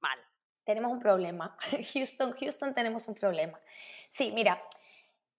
mal. 0.00 0.18
Tenemos 0.64 0.90
un 0.90 0.98
problema. 0.98 1.56
Houston, 1.94 2.32
Houston, 2.32 2.74
tenemos 2.74 3.08
un 3.08 3.14
problema. 3.14 3.58
Sí, 4.10 4.32
mira, 4.32 4.62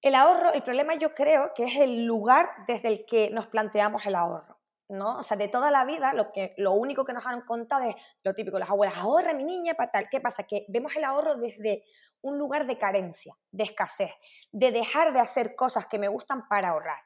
el 0.01 0.15
ahorro, 0.15 0.53
el 0.53 0.63
problema 0.63 0.95
yo 0.95 1.13
creo 1.13 1.53
que 1.53 1.65
es 1.65 1.75
el 1.75 2.05
lugar 2.05 2.49
desde 2.65 2.87
el 2.87 3.05
que 3.05 3.29
nos 3.29 3.47
planteamos 3.47 4.05
el 4.05 4.15
ahorro. 4.15 4.59
¿no? 4.89 5.17
O 5.17 5.23
sea, 5.23 5.37
de 5.37 5.47
toda 5.47 5.71
la 5.71 5.85
vida, 5.85 6.13
lo, 6.13 6.31
que, 6.31 6.53
lo 6.57 6.73
único 6.73 7.03
que 7.03 7.13
nos 7.13 7.25
han 7.25 7.41
contado 7.41 7.89
es 7.89 7.95
lo 8.23 8.33
típico, 8.33 8.59
las 8.59 8.69
abuelas, 8.69 8.97
ahorra 8.97 9.33
mi 9.33 9.43
niña 9.43 9.73
para 9.73 9.91
tal. 9.91 10.09
¿Qué 10.09 10.21
pasa? 10.21 10.43
Que 10.43 10.65
vemos 10.69 10.95
el 10.95 11.03
ahorro 11.03 11.35
desde 11.35 11.83
un 12.21 12.37
lugar 12.37 12.67
de 12.67 12.77
carencia, 12.77 13.33
de 13.51 13.63
escasez, 13.63 14.11
de 14.51 14.71
dejar 14.71 15.11
de 15.13 15.19
hacer 15.19 15.55
cosas 15.55 15.87
que 15.87 15.99
me 15.99 16.09
gustan 16.09 16.47
para 16.47 16.69
ahorrar, 16.69 16.99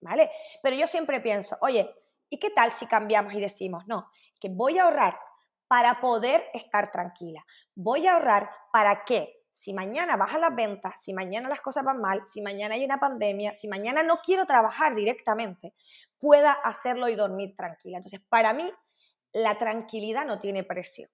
¿vale? 0.00 0.30
Pero 0.62 0.74
yo 0.74 0.86
siempre 0.86 1.20
pienso, 1.20 1.58
oye, 1.60 1.94
¿y 2.28 2.38
qué 2.38 2.50
tal 2.50 2.72
si 2.72 2.86
cambiamos 2.86 3.34
y 3.34 3.40
decimos, 3.40 3.84
no, 3.86 4.10
que 4.40 4.48
voy 4.48 4.78
a 4.78 4.84
ahorrar 4.84 5.18
para 5.68 6.00
poder 6.00 6.42
estar 6.52 6.90
tranquila? 6.90 7.44
Voy 7.74 8.06
a 8.06 8.14
ahorrar 8.14 8.50
para 8.72 9.04
qué? 9.04 9.44
si 9.54 9.72
mañana 9.72 10.16
bajan 10.16 10.40
las 10.40 10.56
ventas, 10.56 11.00
si 11.00 11.14
mañana 11.14 11.48
las 11.48 11.60
cosas 11.60 11.84
van 11.84 12.00
mal, 12.00 12.26
si 12.26 12.42
mañana 12.42 12.74
hay 12.74 12.84
una 12.84 12.98
pandemia, 12.98 13.54
si 13.54 13.68
mañana 13.68 14.02
no 14.02 14.18
quiero 14.20 14.46
trabajar 14.46 14.96
directamente, 14.96 15.74
pueda 16.18 16.50
hacerlo 16.50 17.08
y 17.08 17.14
dormir 17.14 17.54
tranquila. 17.56 17.98
Entonces, 17.98 18.20
para 18.28 18.52
mí, 18.52 18.68
la 19.32 19.54
tranquilidad 19.54 20.26
no 20.26 20.40
tiene 20.40 20.64
precio. 20.64 21.08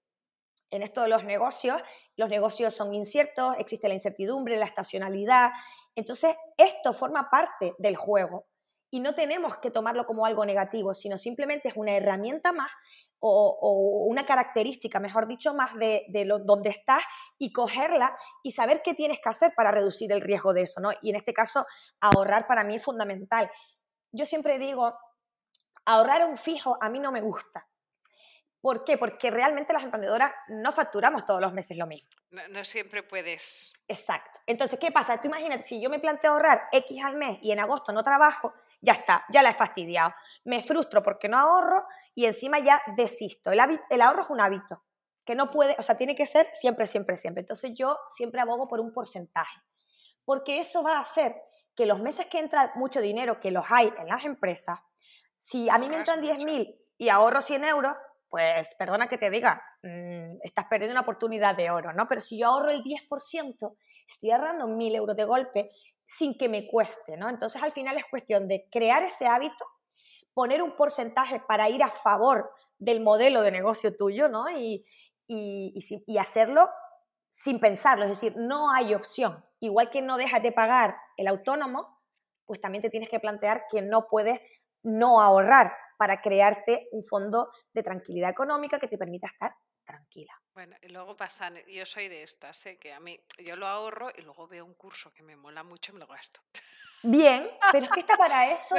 En 0.70 0.82
esto 0.82 1.02
de 1.02 1.08
los 1.08 1.24
negocios, 1.24 1.82
los 2.16 2.30
negocios 2.30 2.74
son 2.74 2.94
inciertos, 2.94 3.56
existe 3.58 3.88
la 3.88 3.94
incertidumbre, 3.94 4.56
la 4.56 4.64
estacionalidad. 4.64 5.50
Entonces, 5.94 6.34
esto 6.56 6.94
forma 6.94 7.28
parte 7.28 7.74
del 7.76 7.96
juego 7.96 8.46
y 8.90 9.00
no 9.00 9.14
tenemos 9.14 9.56
que 9.58 9.70
tomarlo 9.70 10.06
como 10.06 10.26
algo 10.26 10.44
negativo, 10.44 10.94
sino 10.94 11.16
simplemente 11.16 11.68
es 11.68 11.76
una 11.76 11.92
herramienta 11.92 12.52
más 12.52 12.70
o, 13.20 14.06
una 14.08 14.24
característica, 14.24 14.98
mejor 14.98 15.28
dicho, 15.28 15.54
más 15.54 15.74
de, 15.76 16.06
lo, 16.26 16.38
donde 16.38 16.70
estás 16.70 17.02
y 17.38 17.52
cogerla 17.52 18.16
y 18.42 18.52
saber 18.52 18.82
qué 18.82 18.94
tienes 18.94 19.20
que 19.22 19.28
hacer 19.28 19.52
para 19.54 19.70
reducir 19.70 20.10
el 20.12 20.20
riesgo 20.20 20.52
de 20.54 20.62
eso, 20.62 20.80
¿no? 20.80 20.90
Y 21.02 21.10
en 21.10 21.16
este 21.16 21.34
caso, 21.34 21.66
ahorrar 22.00 22.46
para 22.46 22.64
mí 22.64 22.76
es 22.76 22.82
fundamental. 22.82 23.50
Yo 24.12 24.24
siempre 24.24 24.58
digo, 24.58 24.96
ahorrar 25.84 26.26
un 26.26 26.36
fijo 26.36 26.78
a 26.80 26.88
mí 26.88 26.98
no 26.98 27.12
me 27.12 27.20
gusta. 27.20 27.68
¿Por 28.60 28.84
qué? 28.84 28.98
Porque 28.98 29.30
realmente 29.30 29.72
las 29.72 29.82
emprendedoras 29.82 30.32
no 30.48 30.70
facturamos 30.72 31.24
todos 31.24 31.40
los 31.40 31.52
meses 31.52 31.76
lo 31.76 31.86
mismo. 31.86 32.08
No, 32.50 32.64
siempre 32.64 33.02
puedes. 33.02 33.72
Exacto. 33.88 34.40
Entonces, 34.46 34.78
¿qué 34.78 34.92
pasa? 34.92 35.20
Tú 35.20 35.28
imagínate, 35.28 35.62
si 35.62 35.80
yo 35.80 35.90
me 35.90 35.98
planteo 35.98 36.32
ahorrar 36.32 36.68
X 36.70 37.04
al 37.04 37.16
mes 37.16 37.38
y 37.42 37.52
en 37.52 37.58
agosto 37.58 37.92
no 37.92 38.04
trabajo, 38.04 38.52
ya 38.80 38.92
está, 38.92 39.24
ya 39.30 39.42
la 39.42 39.50
he 39.50 39.54
fastidiado. 39.54 40.14
Me 40.44 40.62
frustro 40.62 41.02
porque 41.02 41.28
no 41.28 41.38
ahorro 41.38 41.86
y 42.14 42.26
encima 42.26 42.58
ya 42.58 42.80
desisto. 42.96 43.50
El, 43.50 43.80
el 43.88 44.00
ahorro 44.02 44.22
es 44.22 44.30
un 44.30 44.40
hábito 44.40 44.84
que 45.24 45.34
no 45.34 45.50
puede, 45.50 45.74
o 45.78 45.82
sea, 45.82 45.96
tiene 45.96 46.14
que 46.14 46.26
ser 46.26 46.48
siempre, 46.52 46.86
siempre, 46.86 47.16
siempre. 47.16 47.40
Entonces 47.40 47.74
yo 47.74 47.98
siempre 48.08 48.40
abogo 48.40 48.68
por 48.68 48.80
un 48.80 48.92
porcentaje, 48.92 49.60
porque 50.24 50.58
eso 50.58 50.82
va 50.82 50.96
a 50.96 51.00
hacer 51.00 51.36
que 51.74 51.86
los 51.86 52.00
meses 52.00 52.26
que 52.26 52.38
entra 52.38 52.72
mucho 52.74 53.00
dinero, 53.00 53.40
que 53.40 53.50
los 53.50 53.64
hay 53.70 53.92
en 53.98 54.08
las 54.08 54.24
empresas, 54.24 54.80
si 55.36 55.70
a 55.70 55.78
mí 55.78 55.88
me 55.88 55.96
entran 55.96 56.20
10.000 56.20 56.76
y 56.98 57.08
ahorro 57.08 57.40
100 57.40 57.64
euros, 57.64 57.96
pues 58.30 58.74
perdona 58.78 59.08
que 59.08 59.18
te 59.18 59.28
diga, 59.28 59.60
mm, 59.82 60.38
estás 60.42 60.66
perdiendo 60.70 60.92
una 60.92 61.02
oportunidad 61.02 61.56
de 61.56 61.70
oro, 61.70 61.92
¿no? 61.92 62.06
Pero 62.06 62.20
si 62.20 62.38
yo 62.38 62.46
ahorro 62.46 62.70
el 62.70 62.82
10%, 62.82 63.76
estoy 64.06 64.30
ahorrando 64.30 64.68
1.000 64.68 64.94
euros 64.94 65.16
de 65.16 65.24
golpe 65.24 65.70
sin 66.04 66.38
que 66.38 66.48
me 66.48 66.66
cueste, 66.66 67.16
¿no? 67.16 67.28
Entonces 67.28 67.60
al 67.62 67.72
final 67.72 67.96
es 67.96 68.04
cuestión 68.06 68.46
de 68.46 68.68
crear 68.70 69.02
ese 69.02 69.26
hábito, 69.26 69.66
poner 70.32 70.62
un 70.62 70.76
porcentaje 70.76 71.40
para 71.40 71.68
ir 71.68 71.82
a 71.82 71.88
favor 71.88 72.52
del 72.78 73.00
modelo 73.00 73.42
de 73.42 73.50
negocio 73.50 73.96
tuyo, 73.96 74.28
¿no? 74.28 74.48
Y, 74.48 74.86
y, 75.26 75.74
y, 76.06 76.18
hacerlo 76.18 76.68
sin 77.30 77.60
pensarlo, 77.60 78.04
es 78.04 78.10
decir, 78.10 78.34
no 78.36 78.72
hay 78.72 78.94
opción. 78.94 79.44
Igual 79.60 79.90
que 79.90 80.02
no 80.02 80.16
dejas 80.16 80.42
de 80.42 80.52
pagar 80.52 80.96
el 81.16 81.28
autónomo, 81.28 82.00
pues 82.46 82.60
también 82.60 82.82
te 82.82 82.90
tienes 82.90 83.08
que 83.08 83.20
plantear 83.20 83.66
que 83.70 83.82
no 83.82 84.06
puedes 84.08 84.40
no 84.82 85.20
ahorrar 85.20 85.72
para 86.00 86.22
crearte 86.22 86.88
un 86.92 87.02
fondo 87.02 87.50
de 87.74 87.82
tranquilidad 87.82 88.30
económica 88.30 88.78
que 88.80 88.88
te 88.88 88.96
permita 88.96 89.26
estar 89.26 89.54
tranquila. 89.90 90.40
Bueno, 90.52 90.76
y 90.82 90.88
luego 90.88 91.16
pasan, 91.16 91.58
yo 91.68 91.86
soy 91.86 92.08
de 92.08 92.22
estas, 92.22 92.66
¿eh? 92.66 92.76
que 92.76 92.92
a 92.92 93.00
mí, 93.00 93.18
yo 93.38 93.56
lo 93.56 93.66
ahorro 93.66 94.10
y 94.16 94.22
luego 94.22 94.48
veo 94.48 94.64
un 94.64 94.74
curso 94.74 95.12
que 95.12 95.22
me 95.22 95.36
mola 95.36 95.62
mucho 95.62 95.92
y 95.92 95.94
me 95.94 96.00
lo 96.00 96.06
gasto. 96.06 96.40
Bien, 97.02 97.48
pero 97.72 97.86
es 97.86 97.90
que 97.90 98.00
está 98.00 98.16
para 98.16 98.50
eso. 98.54 98.74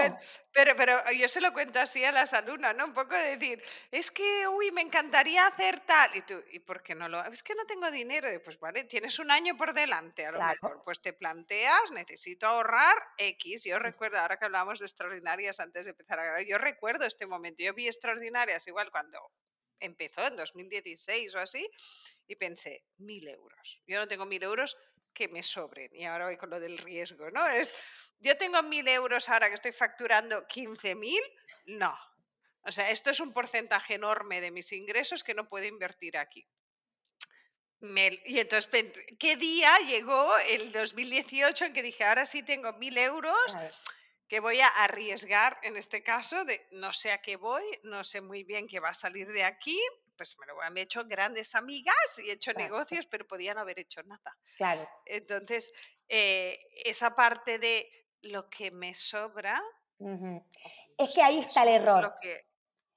Pero, 0.51 0.75
pero, 0.75 1.11
yo 1.11 1.27
se 1.27 1.41
lo 1.41 1.51
cuento 1.53 1.79
así 1.79 2.03
a 2.03 2.11
las 2.11 2.33
alumnas, 2.33 2.75
¿no? 2.75 2.85
Un 2.85 2.93
poco 2.93 3.15
de 3.15 3.37
decir, 3.37 3.63
es 3.89 4.11
que, 4.11 4.47
uy, 4.47 4.71
me 4.71 4.81
encantaría 4.81 5.47
hacer 5.47 5.79
tal. 5.79 6.15
Y 6.15 6.21
tú, 6.21 6.43
¿y 6.51 6.59
por 6.59 6.83
qué 6.83 6.93
no 6.93 7.07
lo 7.09 7.23
Es 7.25 7.41
que 7.41 7.55
no 7.55 7.65
tengo 7.65 7.89
dinero. 7.89 8.31
Y 8.31 8.39
pues 8.39 8.59
vale, 8.59 8.83
tienes 8.83 9.17
un 9.17 9.31
año 9.31 9.57
por 9.57 9.73
delante, 9.73 10.25
a 10.25 10.31
lo 10.31 10.39
mejor. 10.39 10.83
Pues 10.83 11.01
te 11.01 11.13
planteas, 11.13 11.91
necesito 11.91 12.45
ahorrar 12.47 12.95
X. 13.17 13.63
Yo 13.63 13.79
recuerdo, 13.79 14.19
ahora 14.19 14.37
que 14.37 14.45
hablábamos 14.45 14.79
de 14.79 14.85
extraordinarias 14.85 15.59
antes 15.59 15.85
de 15.85 15.91
empezar 15.91 16.19
a 16.19 16.25
grabar, 16.25 16.43
yo 16.43 16.57
recuerdo 16.57 17.05
este 17.05 17.25
momento. 17.25 17.63
Yo 17.63 17.73
vi 17.73 17.87
extraordinarias 17.87 18.67
igual 18.67 18.91
cuando 18.91 19.19
empezó 19.81 20.25
en 20.25 20.35
2016 20.35 21.35
o 21.35 21.39
así, 21.39 21.69
y 22.27 22.35
pensé, 22.35 22.85
mil 22.97 23.27
euros. 23.27 23.81
Yo 23.85 23.99
no 23.99 24.07
tengo 24.07 24.25
mil 24.25 24.41
euros 24.41 24.77
que 25.13 25.27
me 25.27 25.43
sobren. 25.43 25.93
Y 25.93 26.05
ahora 26.05 26.25
voy 26.25 26.37
con 26.37 26.49
lo 26.49 26.59
del 26.59 26.77
riesgo, 26.77 27.29
¿no? 27.31 27.45
Es, 27.47 27.73
yo 28.19 28.37
tengo 28.37 28.63
mil 28.63 28.87
euros 28.87 29.27
ahora 29.27 29.49
que 29.49 29.55
estoy 29.55 29.73
facturando 29.73 30.47
15 30.47 30.95
mil, 30.95 31.21
no. 31.65 31.93
O 32.63 32.71
sea, 32.71 32.91
esto 32.91 33.09
es 33.09 33.19
un 33.19 33.33
porcentaje 33.33 33.95
enorme 33.95 34.39
de 34.39 34.51
mis 34.51 34.71
ingresos 34.71 35.23
que 35.23 35.33
no 35.33 35.49
puedo 35.49 35.65
invertir 35.65 36.17
aquí. 36.17 36.47
y 37.81 38.39
entonces, 38.39 38.69
¿qué 39.19 39.35
día 39.35 39.79
llegó 39.79 40.37
el 40.37 40.71
2018 40.71 41.65
en 41.65 41.73
que 41.73 41.81
dije, 41.81 42.03
ahora 42.03 42.25
sí 42.25 42.43
tengo 42.43 42.71
mil 42.73 42.97
euros? 42.97 43.57
Que 44.31 44.39
voy 44.39 44.61
a 44.61 44.67
arriesgar 44.69 45.57
en 45.61 45.75
este 45.75 46.01
caso 46.01 46.45
de 46.45 46.65
no 46.71 46.93
sé 46.93 47.11
a 47.11 47.21
qué 47.21 47.35
voy, 47.35 47.65
no 47.83 48.01
sé 48.05 48.21
muy 48.21 48.45
bien 48.45 48.65
qué 48.65 48.79
va 48.79 48.87
a 48.87 48.93
salir 48.93 49.27
de 49.27 49.43
aquí, 49.43 49.77
pues 50.15 50.37
me 50.39 50.45
lo 50.45 50.61
han 50.61 50.77
hecho 50.77 51.03
grandes 51.03 51.53
amigas 51.53 51.93
y 52.23 52.29
he 52.29 52.33
hecho 52.35 52.53
negocios, 52.53 53.07
pero 53.07 53.27
podían 53.27 53.57
haber 53.57 53.79
hecho 53.79 54.01
nada. 54.03 54.37
Claro. 54.55 54.87
Entonces, 55.05 55.73
eh, 56.07 56.57
esa 56.85 57.13
parte 57.13 57.59
de 57.59 57.89
lo 58.21 58.49
que 58.49 58.71
me 58.71 58.93
sobra. 58.93 59.61
Es 60.97 61.13
que 61.13 61.21
ahí 61.21 61.39
está 61.39 61.63
el 61.63 61.81
error. 61.81 62.15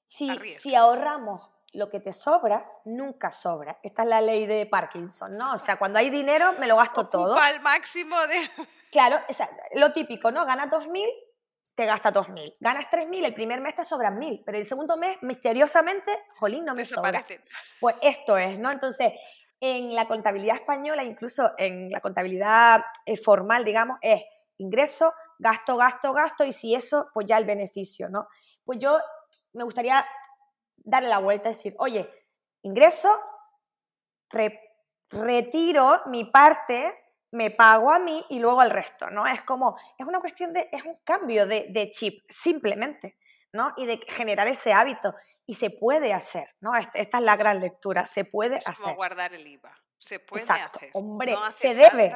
si, 0.04 0.30
si 0.50 0.76
ahorramos 0.76 1.50
lo 1.72 1.90
que 1.90 1.98
te 1.98 2.12
sobra, 2.12 2.64
nunca 2.84 3.32
sobra. 3.32 3.80
Esta 3.82 4.04
es 4.04 4.08
la 4.08 4.20
ley 4.20 4.46
de 4.46 4.66
Parkinson, 4.66 5.36
¿no? 5.36 5.54
O 5.54 5.58
sea, 5.58 5.80
cuando 5.80 5.98
hay 5.98 6.10
dinero, 6.10 6.52
me 6.60 6.68
lo 6.68 6.76
gasto 6.76 7.08
todo. 7.08 7.36
al 7.36 7.60
máximo 7.60 8.24
de... 8.28 8.48
Claro, 8.94 9.20
lo 9.72 9.92
típico, 9.92 10.30
¿no? 10.30 10.46
Ganas 10.46 10.70
2.000, 10.70 11.04
te 11.74 11.86
gastas 11.86 12.12
2.000. 12.12 12.54
Ganas 12.60 12.86
3.000, 12.90 13.24
el 13.24 13.34
primer 13.34 13.60
mes 13.60 13.74
te 13.74 13.84
sobran 13.84 14.18
1.000, 14.18 14.42
pero 14.44 14.58
el 14.58 14.66
segundo 14.66 14.96
mes, 14.96 15.22
misteriosamente, 15.22 16.12
jolín, 16.36 16.64
no 16.64 16.74
me 16.74 16.84
sobra. 16.84 17.26
Pues 17.80 17.96
esto 18.02 18.38
es, 18.38 18.58
¿no? 18.58 18.70
Entonces, 18.70 19.12
en 19.60 19.94
la 19.94 20.06
contabilidad 20.06 20.56
española, 20.56 21.02
incluso 21.02 21.52
en 21.58 21.90
la 21.90 22.00
contabilidad 22.00 22.84
eh, 23.06 23.16
formal, 23.16 23.64
digamos, 23.64 23.98
es 24.02 24.22
ingreso, 24.58 25.12
gasto, 25.38 25.76
gasto, 25.76 26.12
gasto, 26.12 26.44
y 26.44 26.52
si 26.52 26.74
eso, 26.74 27.08
pues 27.12 27.26
ya 27.26 27.38
el 27.38 27.44
beneficio, 27.44 28.08
¿no? 28.08 28.28
Pues 28.64 28.78
yo 28.78 28.98
me 29.52 29.64
gustaría 29.64 30.04
darle 30.76 31.08
la 31.08 31.18
vuelta 31.18 31.48
y 31.48 31.52
decir, 31.52 31.74
oye, 31.78 32.08
ingreso, 32.62 33.20
retiro 35.10 36.02
mi 36.06 36.24
parte 36.24 37.03
me 37.34 37.50
pago 37.50 37.90
a 37.90 37.98
mí 37.98 38.24
y 38.30 38.38
luego 38.38 38.62
el 38.62 38.70
resto, 38.70 39.10
¿no? 39.10 39.26
Es 39.26 39.42
como, 39.42 39.76
es 39.98 40.06
una 40.06 40.20
cuestión 40.20 40.52
de, 40.52 40.68
es 40.70 40.84
un 40.84 41.00
cambio 41.02 41.46
de, 41.46 41.90
chip, 41.90 42.24
simplemente, 42.28 43.18
¿no? 43.52 43.74
Y 43.76 43.86
de 43.86 44.00
generar 44.08 44.46
ese 44.46 44.72
hábito. 44.72 45.16
Y 45.44 45.54
se 45.54 45.70
puede 45.70 46.12
hacer, 46.12 46.54
¿no? 46.60 46.76
Esta, 46.76 47.18
es 47.18 47.24
la 47.24 47.34
gran 47.36 47.58
lectura, 47.58 48.06
se 48.06 48.24
puede 48.24 48.58
es 48.58 48.68
hacer. 48.68 48.84
Como 48.84 48.94
guardar 48.94 49.34
el 49.34 49.44
IVA, 49.44 49.76
se 49.98 50.20
puede 50.20 50.44
hacer. 50.44 50.90
Hombre, 50.92 51.36
se 51.50 51.74
debe. 51.74 52.14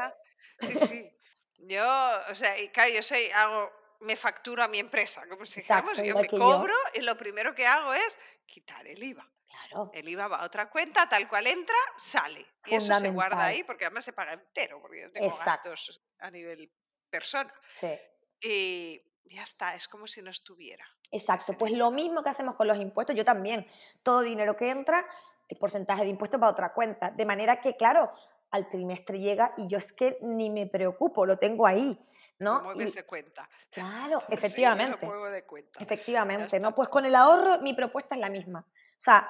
Sí, 0.61 0.77
sí. 0.77 1.13
Yo, 1.59 1.85
o 2.31 2.35
sea, 2.37 2.57
y 2.57 2.69
claro, 2.69 2.91
yo 2.95 3.03
soy, 3.03 3.29
hago, 3.33 3.73
me 4.01 4.15
facturo 4.15 4.63
a 4.63 4.69
mi 4.69 4.79
empresa, 4.79 5.27
como 5.29 5.45
si 5.45 5.61
digamos, 5.61 6.01
yo 6.01 6.15
me 6.17 6.29
cobro 6.29 6.75
y 6.95 7.01
lo 7.01 7.19
primero 7.19 7.57
que 7.57 7.67
hago 7.67 7.93
es 7.93 8.21
quitar 8.47 8.87
el 8.87 9.03
IVA. 9.03 9.29
Claro. 9.71 9.91
El 9.95 10.09
IVA 10.09 10.29
va 10.29 10.37
a 10.39 10.45
otra 10.47 10.71
cuenta, 10.71 11.09
tal 11.09 11.29
cual 11.29 11.47
entra, 11.47 11.77
sale. 11.97 12.47
Y 12.67 12.75
eso 12.75 12.93
se 12.93 13.11
guarda 13.11 13.45
ahí 13.45 13.65
porque 13.65 13.85
además 13.87 14.05
se 14.05 14.13
paga 14.13 14.33
entero, 14.35 14.81
porque 14.81 15.03
yo 15.03 15.13
tengo 15.13 15.27
Exacto. 15.27 15.71
gastos 15.71 16.01
a 16.21 16.31
nivel 16.31 16.71
persona. 17.11 17.53
Sí. 17.69 17.99
Y 18.41 19.03
ya 19.25 19.43
está, 19.43 19.75
es 19.75 19.89
como 19.89 20.07
si 20.07 20.23
no 20.23 20.31
estuviera. 20.31 20.85
Exacto, 21.11 21.55
pues 21.55 21.73
lo 21.73 21.91
mismo 21.91 22.23
que 22.23 22.29
hacemos 22.31 22.55
con 22.57 22.67
los 22.69 22.79
impuestos, 22.79 23.17
yo 23.17 23.25
también. 23.25 23.67
Todo 24.03 24.21
dinero 24.21 24.55
que 24.57 24.71
entra, 24.71 25.05
el 25.49 25.59
porcentaje 25.59 26.03
de 26.03 26.09
impuestos 26.09 26.41
va 26.41 26.47
a 26.49 26.51
otra 26.51 26.73
cuenta. 26.73 27.11
De 27.11 27.25
manera 27.25 27.61
que, 27.61 27.77
claro, 27.77 28.13
al 28.51 28.69
trimestre 28.69 29.19
llega 29.19 29.53
y 29.57 29.67
yo 29.67 29.79
es 29.79 29.93
que 29.93 30.19
ni 30.23 30.51
me 30.51 30.67
preocupo, 30.67 31.27
lo 31.27 31.39
tengo 31.39 31.67
ahí, 31.67 31.99
¿no? 32.39 32.63
mueves 32.63 32.95
de 32.95 33.05
cuenta. 33.05 33.49
claro, 33.71 34.21
Sí, 34.21 34.27
yo 34.27 34.29
lo 34.29 34.35
efectivamente. 34.35 35.07
muevo 35.07 35.31
de 35.31 35.45
cuenta. 35.45 35.83
Efectivamente, 35.83 36.61
¿no? 36.61 36.75
Pues 36.75 36.89
con 36.89 37.05
el 37.05 37.15
ahorro 37.15 37.59
mi 37.61 37.75
propuesta 37.75 38.15
es 38.15 38.21
la 38.21 38.31
misma. 38.31 38.61
O 38.69 39.01
sea, 39.01 39.29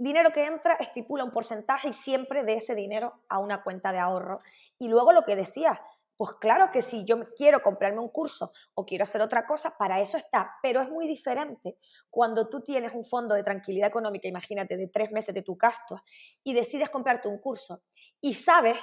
dinero 0.00 0.30
que 0.30 0.46
entra 0.46 0.74
estipula 0.74 1.24
un 1.24 1.30
porcentaje 1.30 1.88
y 1.88 1.92
siempre 1.92 2.42
de 2.42 2.54
ese 2.54 2.74
dinero 2.74 3.20
a 3.28 3.38
una 3.38 3.62
cuenta 3.62 3.92
de 3.92 3.98
ahorro. 3.98 4.40
Y 4.78 4.88
luego 4.88 5.12
lo 5.12 5.24
que 5.24 5.36
decía, 5.36 5.80
pues 6.16 6.32
claro 6.40 6.70
que 6.70 6.80
si 6.80 7.04
yo 7.04 7.20
quiero 7.36 7.60
comprarme 7.60 7.98
un 7.98 8.08
curso 8.08 8.52
o 8.74 8.86
quiero 8.86 9.04
hacer 9.04 9.20
otra 9.20 9.46
cosa, 9.46 9.76
para 9.76 10.00
eso 10.00 10.16
está, 10.16 10.56
pero 10.62 10.80
es 10.80 10.90
muy 10.90 11.06
diferente 11.06 11.76
cuando 12.08 12.48
tú 12.48 12.62
tienes 12.62 12.94
un 12.94 13.04
fondo 13.04 13.34
de 13.34 13.44
tranquilidad 13.44 13.88
económica, 13.88 14.26
imagínate, 14.26 14.76
de 14.78 14.88
tres 14.88 15.12
meses 15.12 15.34
de 15.34 15.42
tu 15.42 15.56
gasto, 15.56 16.02
y 16.42 16.54
decides 16.54 16.88
comprarte 16.88 17.28
un 17.28 17.38
curso 17.38 17.82
y 18.22 18.32
sabes 18.34 18.78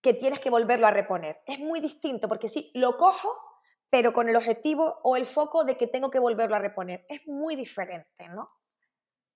que 0.00 0.12
tienes 0.12 0.40
que 0.40 0.50
volverlo 0.50 0.88
a 0.88 0.90
reponer. 0.90 1.40
Es 1.46 1.60
muy 1.60 1.80
distinto 1.80 2.28
porque 2.28 2.48
sí, 2.48 2.70
lo 2.74 2.96
cojo, 2.96 3.28
pero 3.90 4.12
con 4.12 4.28
el 4.28 4.36
objetivo 4.36 4.98
o 5.04 5.16
el 5.16 5.24
foco 5.24 5.64
de 5.64 5.76
que 5.76 5.86
tengo 5.86 6.10
que 6.10 6.18
volverlo 6.18 6.56
a 6.56 6.60
reponer. 6.60 7.04
Es 7.08 7.26
muy 7.26 7.54
diferente, 7.54 8.28
¿no? 8.28 8.46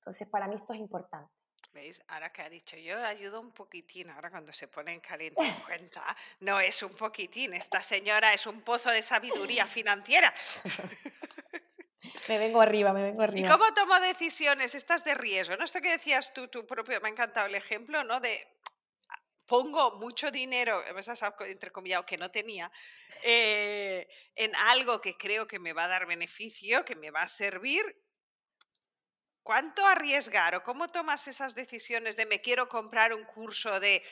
Entonces, 0.01 0.29
para 0.29 0.49
mí 0.49 0.55
esto 0.55 0.73
es 0.73 0.81
importante. 0.81 1.31
¿Veis? 1.73 2.03
Ahora 2.09 2.33
que 2.33 2.43
ha 2.43 2.51
dicho 2.51 2.77
yo 2.77 2.99
ayudo 3.05 3.41
un 3.41 3.53
poquitín, 3.53 4.11
ahora 4.11 4.29
cuando 4.29 4.53
se 4.53 4.67
pone 4.67 4.93
en 4.93 5.01
caliente 5.01 5.41
en 5.47 5.55
cuenta, 5.61 6.17
no 6.41 6.59
es 6.59 6.83
un 6.83 6.95
poquitín, 6.95 7.55
esta 7.55 7.81
señora 7.83 8.35
es 8.35 8.47
un 8.47 8.63
pozo 8.63 8.91
de 8.91 9.03
sabiduría 9.03 9.67
financiera. 9.67 10.35
Me 12.29 12.39
vengo 12.39 12.61
arriba, 12.61 12.93
me 12.93 13.03
vengo 13.03 13.21
¿Y 13.23 13.25
arriba. 13.25 13.49
cómo 13.49 13.73
tomo 13.73 14.01
decisiones 14.01 14.75
estas 14.75 15.05
de 15.05 15.15
riesgo? 15.15 15.57
¿No? 15.57 15.65
Esto 15.65 15.81
que 15.81 15.91
decías 15.91 16.33
tú, 16.33 16.49
tu 16.49 16.67
propio, 16.67 17.01
me 17.01 17.09
ha 17.09 17.13
encantado 17.13 17.47
el 17.47 17.55
ejemplo, 17.55 18.03
¿no? 18.03 18.19
De 18.21 18.49
ah, 19.09 19.23
pongo 19.47 19.97
mucho 19.99 20.31
dinero, 20.31 20.83
algo 20.83 21.45
entrecomillado 21.45 22.05
que 22.05 22.19
no 22.19 22.33
tenía, 22.33 22.73
eh, 23.23 24.09
en 24.35 24.57
algo 24.57 25.01
que 25.01 25.17
creo 25.17 25.47
que 25.47 25.61
me 25.61 25.73
va 25.73 25.85
a 25.85 25.89
dar 25.89 26.07
beneficio, 26.07 26.85
que 26.85 26.97
me 26.97 27.13
va 27.13 27.23
a 27.23 27.29
servir. 27.29 27.85
¿Cuánto 29.43 29.87
arriesgar 29.87 30.55
o 30.55 30.63
cómo 30.63 30.89
tomas 30.89 31.27
esas 31.29 31.55
decisiones 31.55 32.17
de 32.17 32.27
me 32.27 32.41
quiero 32.41 32.69
comprar 32.69 33.13
un 33.15 33.25
curso 33.25 33.81
de 33.81 34.03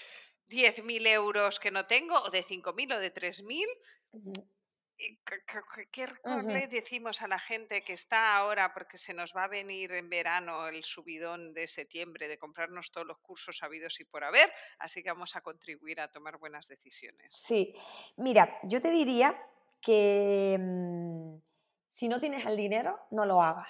10.000 0.48 1.06
euros 1.06 1.60
que 1.60 1.70
no 1.70 1.86
tengo 1.86 2.14
o 2.22 2.30
de 2.30 2.42
5.000 2.42 2.94
o 2.94 2.98
de 2.98 3.12
3.000? 3.12 3.66
Ujú. 4.12 4.32
¿Y 5.00 5.16
¿Qué, 5.92 6.08
le 6.48 6.66
decimos 6.66 7.22
a 7.22 7.28
la 7.28 7.38
gente 7.38 7.82
que 7.82 7.92
está 7.92 8.36
ahora, 8.36 8.74
porque 8.74 8.98
se 8.98 9.14
nos 9.14 9.32
va 9.32 9.44
a 9.44 9.48
venir 9.48 9.92
en 9.92 10.10
verano 10.10 10.66
el 10.66 10.82
subidón 10.82 11.54
de 11.54 11.68
septiembre, 11.68 12.26
de 12.26 12.36
comprarnos 12.36 12.90
todos 12.90 13.06
los 13.06 13.18
cursos 13.18 13.62
habidos 13.62 14.00
y 14.00 14.04
por 14.04 14.24
haber? 14.24 14.52
Así 14.80 15.00
que 15.00 15.10
vamos 15.10 15.36
a 15.36 15.40
contribuir 15.40 16.00
a 16.00 16.10
tomar 16.10 16.38
buenas 16.38 16.66
decisiones. 16.66 17.30
Sí, 17.30 17.72
mira, 18.16 18.58
yo 18.64 18.80
te 18.80 18.90
diría 18.90 19.40
que 19.80 20.56
mm, 20.58 21.36
si 21.86 22.08
no 22.08 22.18
tienes 22.18 22.44
el 22.44 22.56
dinero, 22.56 22.98
no 23.12 23.24
lo 23.24 23.40
hagas. 23.40 23.68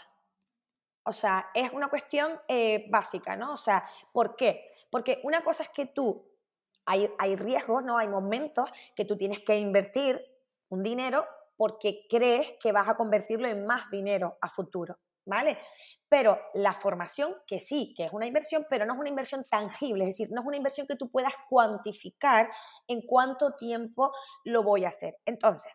O 1.09 1.13
sea, 1.13 1.49
es 1.55 1.73
una 1.73 1.89
cuestión 1.89 2.39
eh, 2.49 2.85
básica, 2.91 3.35
¿no? 3.35 3.55
O 3.55 3.57
sea, 3.57 3.83
¿por 4.13 4.37
qué? 4.37 4.71
Porque 4.91 5.23
una 5.25 5.43
cosa 5.43 5.63
es 5.63 5.71
que 5.71 5.87
tú, 5.87 6.23
hay, 6.85 7.11
hay 7.19 7.35
riesgos, 7.35 7.83
¿no? 7.83 7.97
Hay 7.97 8.09
momentos 8.09 8.71
que 8.95 9.07
tú 9.07 9.17
tienes 9.17 9.41
que 9.41 9.57
invertir 9.57 10.23
un 10.69 10.83
dinero 10.83 11.27
porque 11.57 12.07
crees 12.11 12.53
que 12.61 12.73
vas 12.73 12.89
a 12.89 12.97
convertirlo 12.97 13.49
en 13.49 13.65
más 13.65 13.91
dinero 13.91 14.37
a 14.43 14.51
futuro, 14.51 14.99
¿vale? 15.25 15.57
Pero 16.11 16.39
la 16.53 16.75
formación, 16.75 17.35
que 17.47 17.59
sí, 17.59 17.95
que 17.97 18.05
es 18.05 18.13
una 18.13 18.27
inversión, 18.27 18.67
pero 18.69 18.85
no 18.85 18.93
es 18.93 19.01
una 19.01 19.09
inversión 19.09 19.47
tangible, 19.51 20.05
es 20.05 20.11
decir, 20.11 20.29
no 20.31 20.43
es 20.43 20.47
una 20.47 20.59
inversión 20.59 20.87
que 20.87 20.97
tú 20.97 21.11
puedas 21.11 21.33
cuantificar 21.49 22.51
en 22.87 23.01
cuánto 23.01 23.55
tiempo 23.57 24.13
lo 24.45 24.63
voy 24.63 24.85
a 24.85 24.91
hacer. 24.91 25.17
Entonces, 25.25 25.73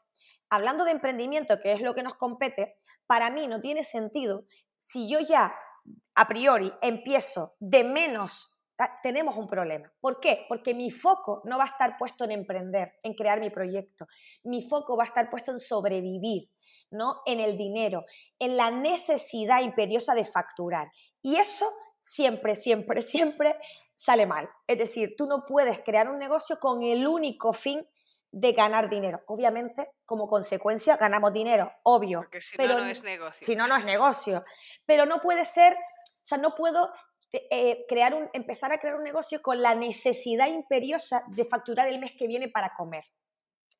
hablando 0.51 0.85
de 0.85 0.91
emprendimiento, 0.91 1.59
que 1.59 1.71
es 1.71 1.81
lo 1.81 1.95
que 1.95 2.03
nos 2.03 2.13
compete, 2.13 2.75
para 3.07 3.31
mí 3.31 3.47
no 3.47 3.59
tiene 3.59 3.83
sentido 3.83 4.45
si 4.85 5.07
yo 5.07 5.19
ya 5.19 5.55
a 6.15 6.27
priori 6.27 6.71
empiezo 6.81 7.55
de 7.59 7.83
menos, 7.83 8.59
tenemos 9.01 9.37
un 9.37 9.47
problema. 9.47 9.91
¿Por 10.01 10.19
qué? 10.19 10.45
Porque 10.49 10.73
mi 10.73 10.91
foco 10.91 11.41
no 11.45 11.57
va 11.57 11.63
a 11.63 11.67
estar 11.67 11.97
puesto 11.97 12.25
en 12.25 12.31
emprender, 12.31 12.99
en 13.01 13.13
crear 13.13 13.39
mi 13.39 13.49
proyecto. 13.49 14.07
Mi 14.43 14.61
foco 14.61 14.97
va 14.97 15.03
a 15.03 15.07
estar 15.07 15.29
puesto 15.29 15.51
en 15.51 15.59
sobrevivir, 15.59 16.43
¿no? 16.91 17.21
En 17.25 17.39
el 17.39 17.57
dinero, 17.57 18.05
en 18.39 18.57
la 18.57 18.71
necesidad 18.71 19.61
imperiosa 19.61 20.15
de 20.15 20.25
facturar. 20.25 20.91
Y 21.21 21.37
eso 21.37 21.65
siempre, 21.99 22.55
siempre, 22.55 23.01
siempre 23.13 23.55
sale 23.95 24.25
mal. 24.25 24.49
Es 24.67 24.77
decir, 24.77 25.15
tú 25.17 25.27
no 25.27 25.45
puedes 25.45 25.79
crear 25.79 26.09
un 26.09 26.19
negocio 26.19 26.59
con 26.59 26.83
el 26.83 27.07
único 27.07 27.53
fin 27.53 27.87
de 28.33 28.51
ganar 28.51 28.89
dinero. 28.89 29.23
Obviamente, 29.27 29.91
como 30.05 30.27
consecuencia, 30.27 30.97
ganamos 30.97 31.31
dinero, 31.31 31.71
obvio. 31.83 32.21
Porque 32.21 32.41
si 32.41 32.57
pero 32.57 32.73
no, 32.73 32.85
no 32.85 32.89
es 32.89 33.03
negocio. 33.03 33.45
si 33.45 33.55
no, 33.55 33.67
no 33.67 33.77
es 33.77 33.85
negocio. 33.85 34.43
Pero 34.85 35.05
no 35.05 35.21
puede 35.21 35.45
ser, 35.45 35.73
o 35.73 36.25
sea, 36.25 36.39
no 36.39 36.55
puedo 36.55 36.91
eh, 37.31 37.85
crear 37.87 38.15
un, 38.15 38.29
empezar 38.33 38.71
a 38.71 38.79
crear 38.79 38.95
un 38.95 39.03
negocio 39.03 39.41
con 39.41 39.61
la 39.61 39.75
necesidad 39.75 40.47
imperiosa 40.47 41.23
de 41.27 41.45
facturar 41.45 41.87
el 41.87 41.99
mes 41.99 42.13
que 42.17 42.25
viene 42.25 42.49
para 42.49 42.73
comer. 42.73 43.03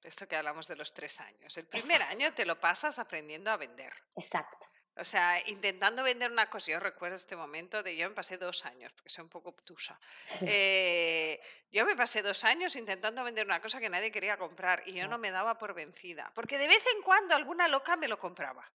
Esto 0.03 0.27
que 0.27 0.35
hablamos 0.35 0.67
de 0.67 0.75
los 0.75 0.93
tres 0.93 1.19
años. 1.19 1.57
El 1.57 1.65
primer 1.65 2.03
año 2.03 2.31
te 2.35 2.45
lo 2.45 2.59
pasas 2.59 2.99
aprendiendo 2.99 3.49
a 3.49 3.57
vender. 3.57 3.93
Exacto. 4.15 4.67
O 4.97 5.03
sea, 5.03 5.41
intentando 5.47 6.03
vender 6.03 6.31
una 6.31 6.49
cosa. 6.49 6.71
Yo 6.71 6.79
recuerdo 6.79 7.15
este 7.15 7.35
momento 7.35 7.81
de 7.81 7.95
yo 7.95 8.07
me 8.09 8.15
pasé 8.15 8.37
dos 8.37 8.65
años, 8.65 8.91
porque 8.93 9.09
soy 9.09 9.23
un 9.23 9.29
poco 9.29 9.49
obtusa. 9.49 9.99
Eh, 10.55 11.39
yo 11.71 11.85
me 11.85 11.95
pasé 11.95 12.21
dos 12.21 12.43
años 12.43 12.75
intentando 12.75 13.23
vender 13.23 13.45
una 13.45 13.59
cosa 13.59 13.79
que 13.79 13.89
nadie 13.89 14.11
quería 14.11 14.37
comprar 14.37 14.83
y 14.85 14.93
yo 14.93 15.07
no 15.07 15.17
me 15.17 15.31
daba 15.31 15.57
por 15.57 15.73
vencida. 15.73 16.31
Porque 16.35 16.59
de 16.59 16.67
vez 16.67 16.83
en 16.95 17.01
cuando 17.01 17.33
alguna 17.33 17.67
loca 17.67 17.95
me 17.95 18.07
lo 18.07 18.19
compraba. 18.19 18.69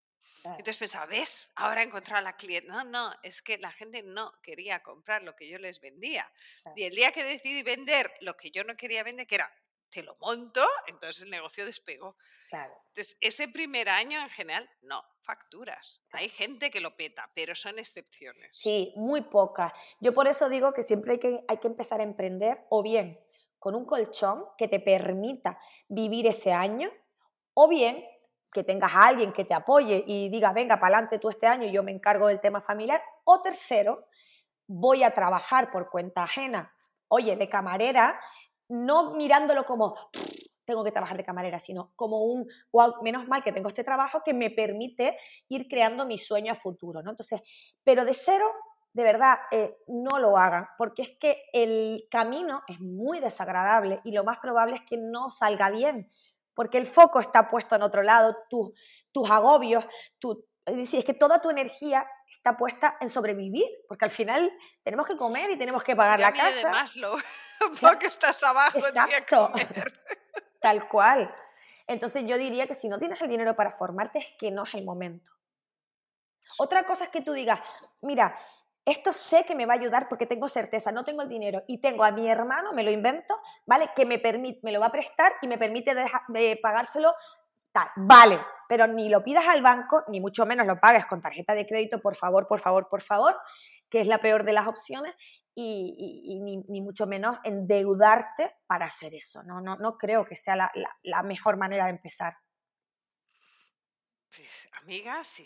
Entonces 0.45 0.79
pensaba, 0.79 1.07
¿ves? 1.07 1.51
Ahora 1.57 1.83
he 1.83 1.85
encontrado 1.85 2.19
a 2.19 2.23
la 2.23 2.37
cliente. 2.37 2.69
No, 2.69 2.85
no, 2.85 3.15
es 3.23 3.43
que 3.43 3.59
la 3.59 3.73
gente 3.73 4.03
no 4.03 4.33
quería 4.41 4.83
comprar 4.83 5.23
lo 5.23 5.35
que 5.35 5.49
yo 5.49 5.59
les 5.59 5.81
vendía. 5.81 6.31
Y 6.77 6.85
el 6.85 6.95
día 6.95 7.13
que 7.13 7.25
decidí 7.25 7.63
vender 7.63 8.11
lo 8.21 8.37
que 8.37 8.51
yo 8.51 8.65
no 8.65 8.77
quería 8.77 9.03
vender, 9.03 9.27
que 9.27 9.37
era, 9.37 9.53
te 9.91 10.03
lo 10.03 10.17
monto, 10.21 10.67
entonces 10.87 11.23
el 11.23 11.31
negocio 11.31 11.65
despegó. 11.65 12.17
Claro. 12.49 12.75
Entonces, 12.89 13.17
ese 13.21 13.49
primer 13.49 13.89
año 13.89 14.21
en 14.21 14.31
general, 14.31 14.71
no, 14.83 15.05
facturas. 15.23 16.01
Hay 16.13 16.29
gente 16.29 16.71
que 16.71 16.81
lo 16.81 16.97
peta, 16.97 17.31
pero 17.35 17.55
son 17.55 17.79
excepciones. 17.79 18.57
Sí, 18.57 18.93
muy 18.97 19.23
pocas. 19.23 19.73
Yo 20.01 20.15
por 20.15 20.27
eso 20.27 20.49
digo 20.49 20.73
que 20.73 20.83
siempre 20.83 21.13
hay 21.13 21.19
que, 21.19 21.45
hay 21.49 21.59
que 21.59 21.69
empezar 21.69 22.01
a 22.01 22.05
emprender 22.05 22.65
o 22.71 22.83
bien 22.83 23.21
con 23.59 23.75
un 23.75 23.85
colchón 23.85 24.45
que 24.57 24.69
te 24.69 24.81
permita 24.81 25.59
vivir 25.89 26.27
ese 26.27 26.53
año 26.53 26.91
o 27.55 27.69
bien 27.69 28.05
que 28.53 28.65
tengas 28.65 28.95
a 28.95 29.07
alguien 29.07 29.33
que 29.33 29.45
te 29.45 29.55
apoye 29.55 30.05
y 30.07 30.29
diga, 30.31 30.53
venga, 30.53 30.77
para 30.77 30.97
adelante 30.97 31.19
tú 31.19 31.29
este 31.29 31.47
año 31.47 31.67
y 31.67 31.73
yo 31.73 31.83
me 31.83 31.93
encargo 31.93 32.29
del 32.29 32.41
tema 32.41 32.61
familiar. 32.61 33.03
O 33.25 33.43
tercero, 33.43 34.07
voy 34.67 35.03
a 35.03 35.13
trabajar 35.13 35.71
por 35.71 35.91
cuenta 35.91 36.23
ajena. 36.23 36.73
Oye, 37.09 37.37
de 37.37 37.49
camarera, 37.49 38.21
no 38.69 39.15
mirándolo 39.15 39.65
como 39.65 39.95
tengo 40.69 40.85
que 40.85 40.93
trabajar 40.93 41.17
de 41.17 41.25
camarera, 41.25 41.59
sino 41.59 41.93
como 41.97 42.25
un, 42.25 42.47
wow, 42.73 43.03
menos 43.03 43.27
mal 43.27 43.43
que 43.43 43.53
tengo 43.53 43.69
este 43.69 43.85
trabajo 43.85 44.23
que 44.23 44.35
me 44.35 44.51
permite 44.51 45.17
ir 45.49 45.67
creando 45.67 46.05
mi 46.05 46.19
sueño 46.19 46.53
a 46.53 46.55
futuro, 46.55 47.03
¿no? 47.03 47.11
Entonces, 47.11 47.41
pero 47.83 48.05
de 48.05 48.13
cero, 48.13 48.45
de 48.93 49.03
verdad, 49.03 49.39
eh, 49.51 49.79
no 49.87 50.19
lo 50.19 50.37
hagan, 50.37 50.67
porque 50.77 51.03
es 51.03 51.11
que 51.19 51.45
el 51.55 52.07
camino 52.11 52.63
es 52.69 52.81
muy 52.81 53.19
desagradable 53.19 54.01
y 54.05 54.13
lo 54.13 54.25
más 54.25 54.41
probable 54.41 54.77
es 54.77 54.83
que 54.83 54.99
no 54.99 55.31
salga 55.31 55.71
bien, 55.71 56.07
porque 56.53 56.77
el 56.77 56.85
foco 56.85 57.21
está 57.21 57.49
puesto 57.49 57.75
en 57.75 57.83
otro 57.83 58.03
lado, 58.03 58.37
tu, 58.51 58.75
tus 59.11 59.31
agobios, 59.31 59.87
tu, 60.19 60.45
es 60.69 60.77
decir, 60.77 60.99
es 61.01 61.05
que 61.05 61.15
toda 61.15 61.41
tu 61.41 61.51
energía 61.51 62.07
está 62.31 62.57
puesta 62.57 62.97
en 63.01 63.09
sobrevivir, 63.11 63.67
porque 63.89 64.05
al 64.05 64.11
final 64.11 64.53
tenemos 64.85 65.07
que 65.07 65.17
comer 65.17 65.51
y 65.51 65.59
tenemos 65.59 65.83
que 65.83 65.97
pagar 65.97 66.21
la 66.21 66.31
Pirámide 66.33 66.57
de 66.57 66.63
casa. 66.63 66.71
Maslow, 66.73 67.19
porque 67.81 68.07
estás 68.07 68.43
abajo, 68.43 68.79
Exacto. 68.79 69.51
comer. 69.53 70.01
Tal 70.61 70.89
cual. 70.89 71.35
Entonces 71.87 72.25
yo 72.27 72.37
diría 72.37 72.67
que 72.67 72.75
si 72.75 72.89
no 72.89 72.99
tienes 72.99 73.21
el 73.23 73.29
dinero 73.29 73.55
para 73.55 73.71
formarte 73.73 74.19
es 74.19 74.27
que 74.39 74.51
no 74.51 74.65
es 74.65 74.75
el 74.75 74.85
momento. 74.85 75.33
Otra 76.59 76.85
cosa 76.85 77.05
es 77.05 77.11
que 77.11 77.21
tú 77.23 77.33
digas, 77.33 77.61
mira, 78.03 78.37
esto 78.85 79.13
sé 79.13 79.45
que 79.45 79.55
me 79.55 79.67
va 79.67 79.75
a 79.75 79.77
ayudar 79.77 80.09
porque 80.09 80.25
tengo 80.27 80.49
certeza, 80.49 80.91
no 80.93 81.05
tengo 81.05 81.21
el 81.23 81.29
dinero 81.29 81.63
y 81.69 81.79
tengo 81.79 82.05
a 82.05 82.11
mi 82.11 82.29
hermano, 82.29 82.73
me 82.73 82.83
lo 82.83 82.91
invento, 82.91 83.39
¿vale? 83.67 83.91
Que 83.95 84.07
me, 84.07 84.19
permite, 84.19 84.61
me 84.63 84.73
lo 84.73 84.81
va 84.81 84.87
a 84.87 84.93
prestar 84.93 85.35
y 85.43 85.47
me 85.47 85.59
permite 85.59 85.95
deja- 85.95 86.25
de 86.29 86.59
pagárselo 86.63 87.15
tal, 87.73 87.89
vale, 87.97 88.41
pero 88.69 88.87
ni 88.87 89.09
lo 89.09 89.25
pidas 89.25 89.47
al 89.49 89.63
banco, 89.63 90.05
ni 90.09 90.21
mucho 90.21 90.45
menos 90.47 90.67
lo 90.67 90.79
pagues 90.79 91.07
con 91.07 91.23
tarjeta 91.23 91.55
de 91.55 91.67
crédito, 91.67 92.01
por 92.01 92.15
favor, 92.15 92.47
por 92.47 92.61
favor, 92.61 92.89
por 92.89 93.01
favor, 93.01 93.37
que 93.89 94.01
es 94.01 94.07
la 94.07 94.19
peor 94.19 94.45
de 94.45 94.53
las 94.53 94.67
opciones, 94.67 95.15
y, 95.61 96.39
ni, 96.69 96.81
mucho 96.81 97.07
menos 97.07 97.39
endeudarte 97.43 98.59
para 98.67 98.87
hacer 98.87 99.15
eso. 99.15 99.43
No, 99.43 99.61
no, 99.61 99.75
no 99.77 99.99
creo 99.99 100.25
que 100.25 100.37
sea 100.37 100.55
la, 100.57 101.23
mejor 101.25 101.57
manera 101.57 101.87
de 101.87 101.91
empezar. 101.91 102.37
Pues, 104.37 104.69
amiga, 104.83 105.25
si 105.25 105.45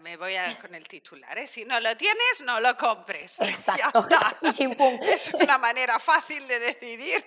me, 0.00 0.16
voy 0.16 0.36
a, 0.36 0.58
con 0.58 0.74
el 0.74 0.88
titular, 0.88 1.36
¿eh? 1.36 1.46
si 1.46 1.64
no 1.64 1.78
lo 1.80 1.94
tienes, 1.96 2.42
no 2.44 2.60
lo 2.60 2.76
compres. 2.76 3.40
Exacto. 3.42 4.06
Es 5.02 5.34
una 5.34 5.58
manera 5.58 5.98
fácil 5.98 6.46
de 6.48 6.58
decidir. 6.58 7.22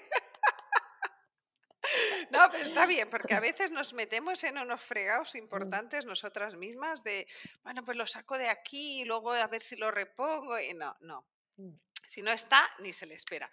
No, 2.31 2.47
pero 2.51 2.63
está 2.63 2.85
bien, 2.85 3.09
porque 3.09 3.33
a 3.33 3.39
veces 3.39 3.71
nos 3.71 3.93
metemos 3.93 4.43
en 4.43 4.57
unos 4.57 4.81
fregados 4.81 5.35
mm. 5.35 5.38
importantes 5.38 6.05
nosotras 6.05 6.55
mismas 6.55 7.03
de, 7.03 7.27
bueno, 7.63 7.83
pues 7.83 7.97
lo 7.97 8.07
saco 8.07 8.38
de 8.38 8.49
aquí 8.49 9.01
y 9.01 9.05
luego 9.05 9.33
a 9.33 9.47
ver 9.47 9.61
si 9.61 9.75
lo 9.75 9.91
repongo. 9.91 10.59
Y 10.59 10.73
no, 10.73 10.95
no. 11.01 11.25
Mm. 11.57 11.73
Si 12.05 12.21
no 12.21 12.31
está, 12.31 12.69
ni 12.79 12.93
se 12.93 13.05
le 13.05 13.15
espera. 13.15 13.49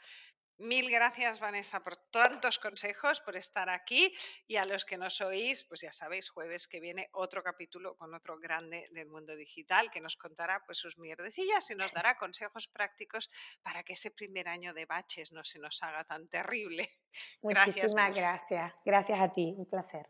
Mil 0.59 0.91
gracias, 0.91 1.41
Vanessa, 1.41 1.81
por 1.81 1.97
tantos 1.97 2.59
consejos, 2.59 3.21
por 3.21 3.37
estar 3.37 3.69
aquí. 3.69 4.13
Y 4.47 4.57
a 4.57 4.65
los 4.65 4.85
que 4.85 4.97
nos 4.97 5.21
oís, 5.21 5.65
pues 5.65 5.81
ya 5.81 5.93
sabéis, 5.93 6.29
jueves 6.29 6.69
que 6.69 6.81
viene 6.81 7.09
otro 7.13 7.43
capítulo 7.43 7.97
con 7.97 8.15
otro 8.15 8.39
grande 8.39 8.89
del 8.93 9.09
mundo 9.09 9.35
digital 9.35 9.91
que 9.91 10.01
nos 10.01 10.17
contará 10.17 10.63
pues 10.65 10.79
sus 10.79 10.99
mierdecillas 10.99 11.71
y 11.71 11.75
nos 11.75 11.93
dará 12.07 12.17
consejos 12.17 12.69
prácticos 12.69 13.31
para 13.63 13.83
que 13.83 13.95
ese 13.95 14.11
primer 14.11 14.49
año 14.49 14.73
de 14.73 14.87
baches 14.87 15.33
no 15.33 15.43
se 15.45 15.59
nos 15.59 15.83
haga 15.83 16.05
tan 16.05 16.29
terrible. 16.29 16.89
Muchísimas 17.43 18.17
gracias. 18.17 18.73
Gracias 18.85 19.21
a 19.21 19.33
ti, 19.33 19.55
un 19.57 19.67
placer. 19.67 20.09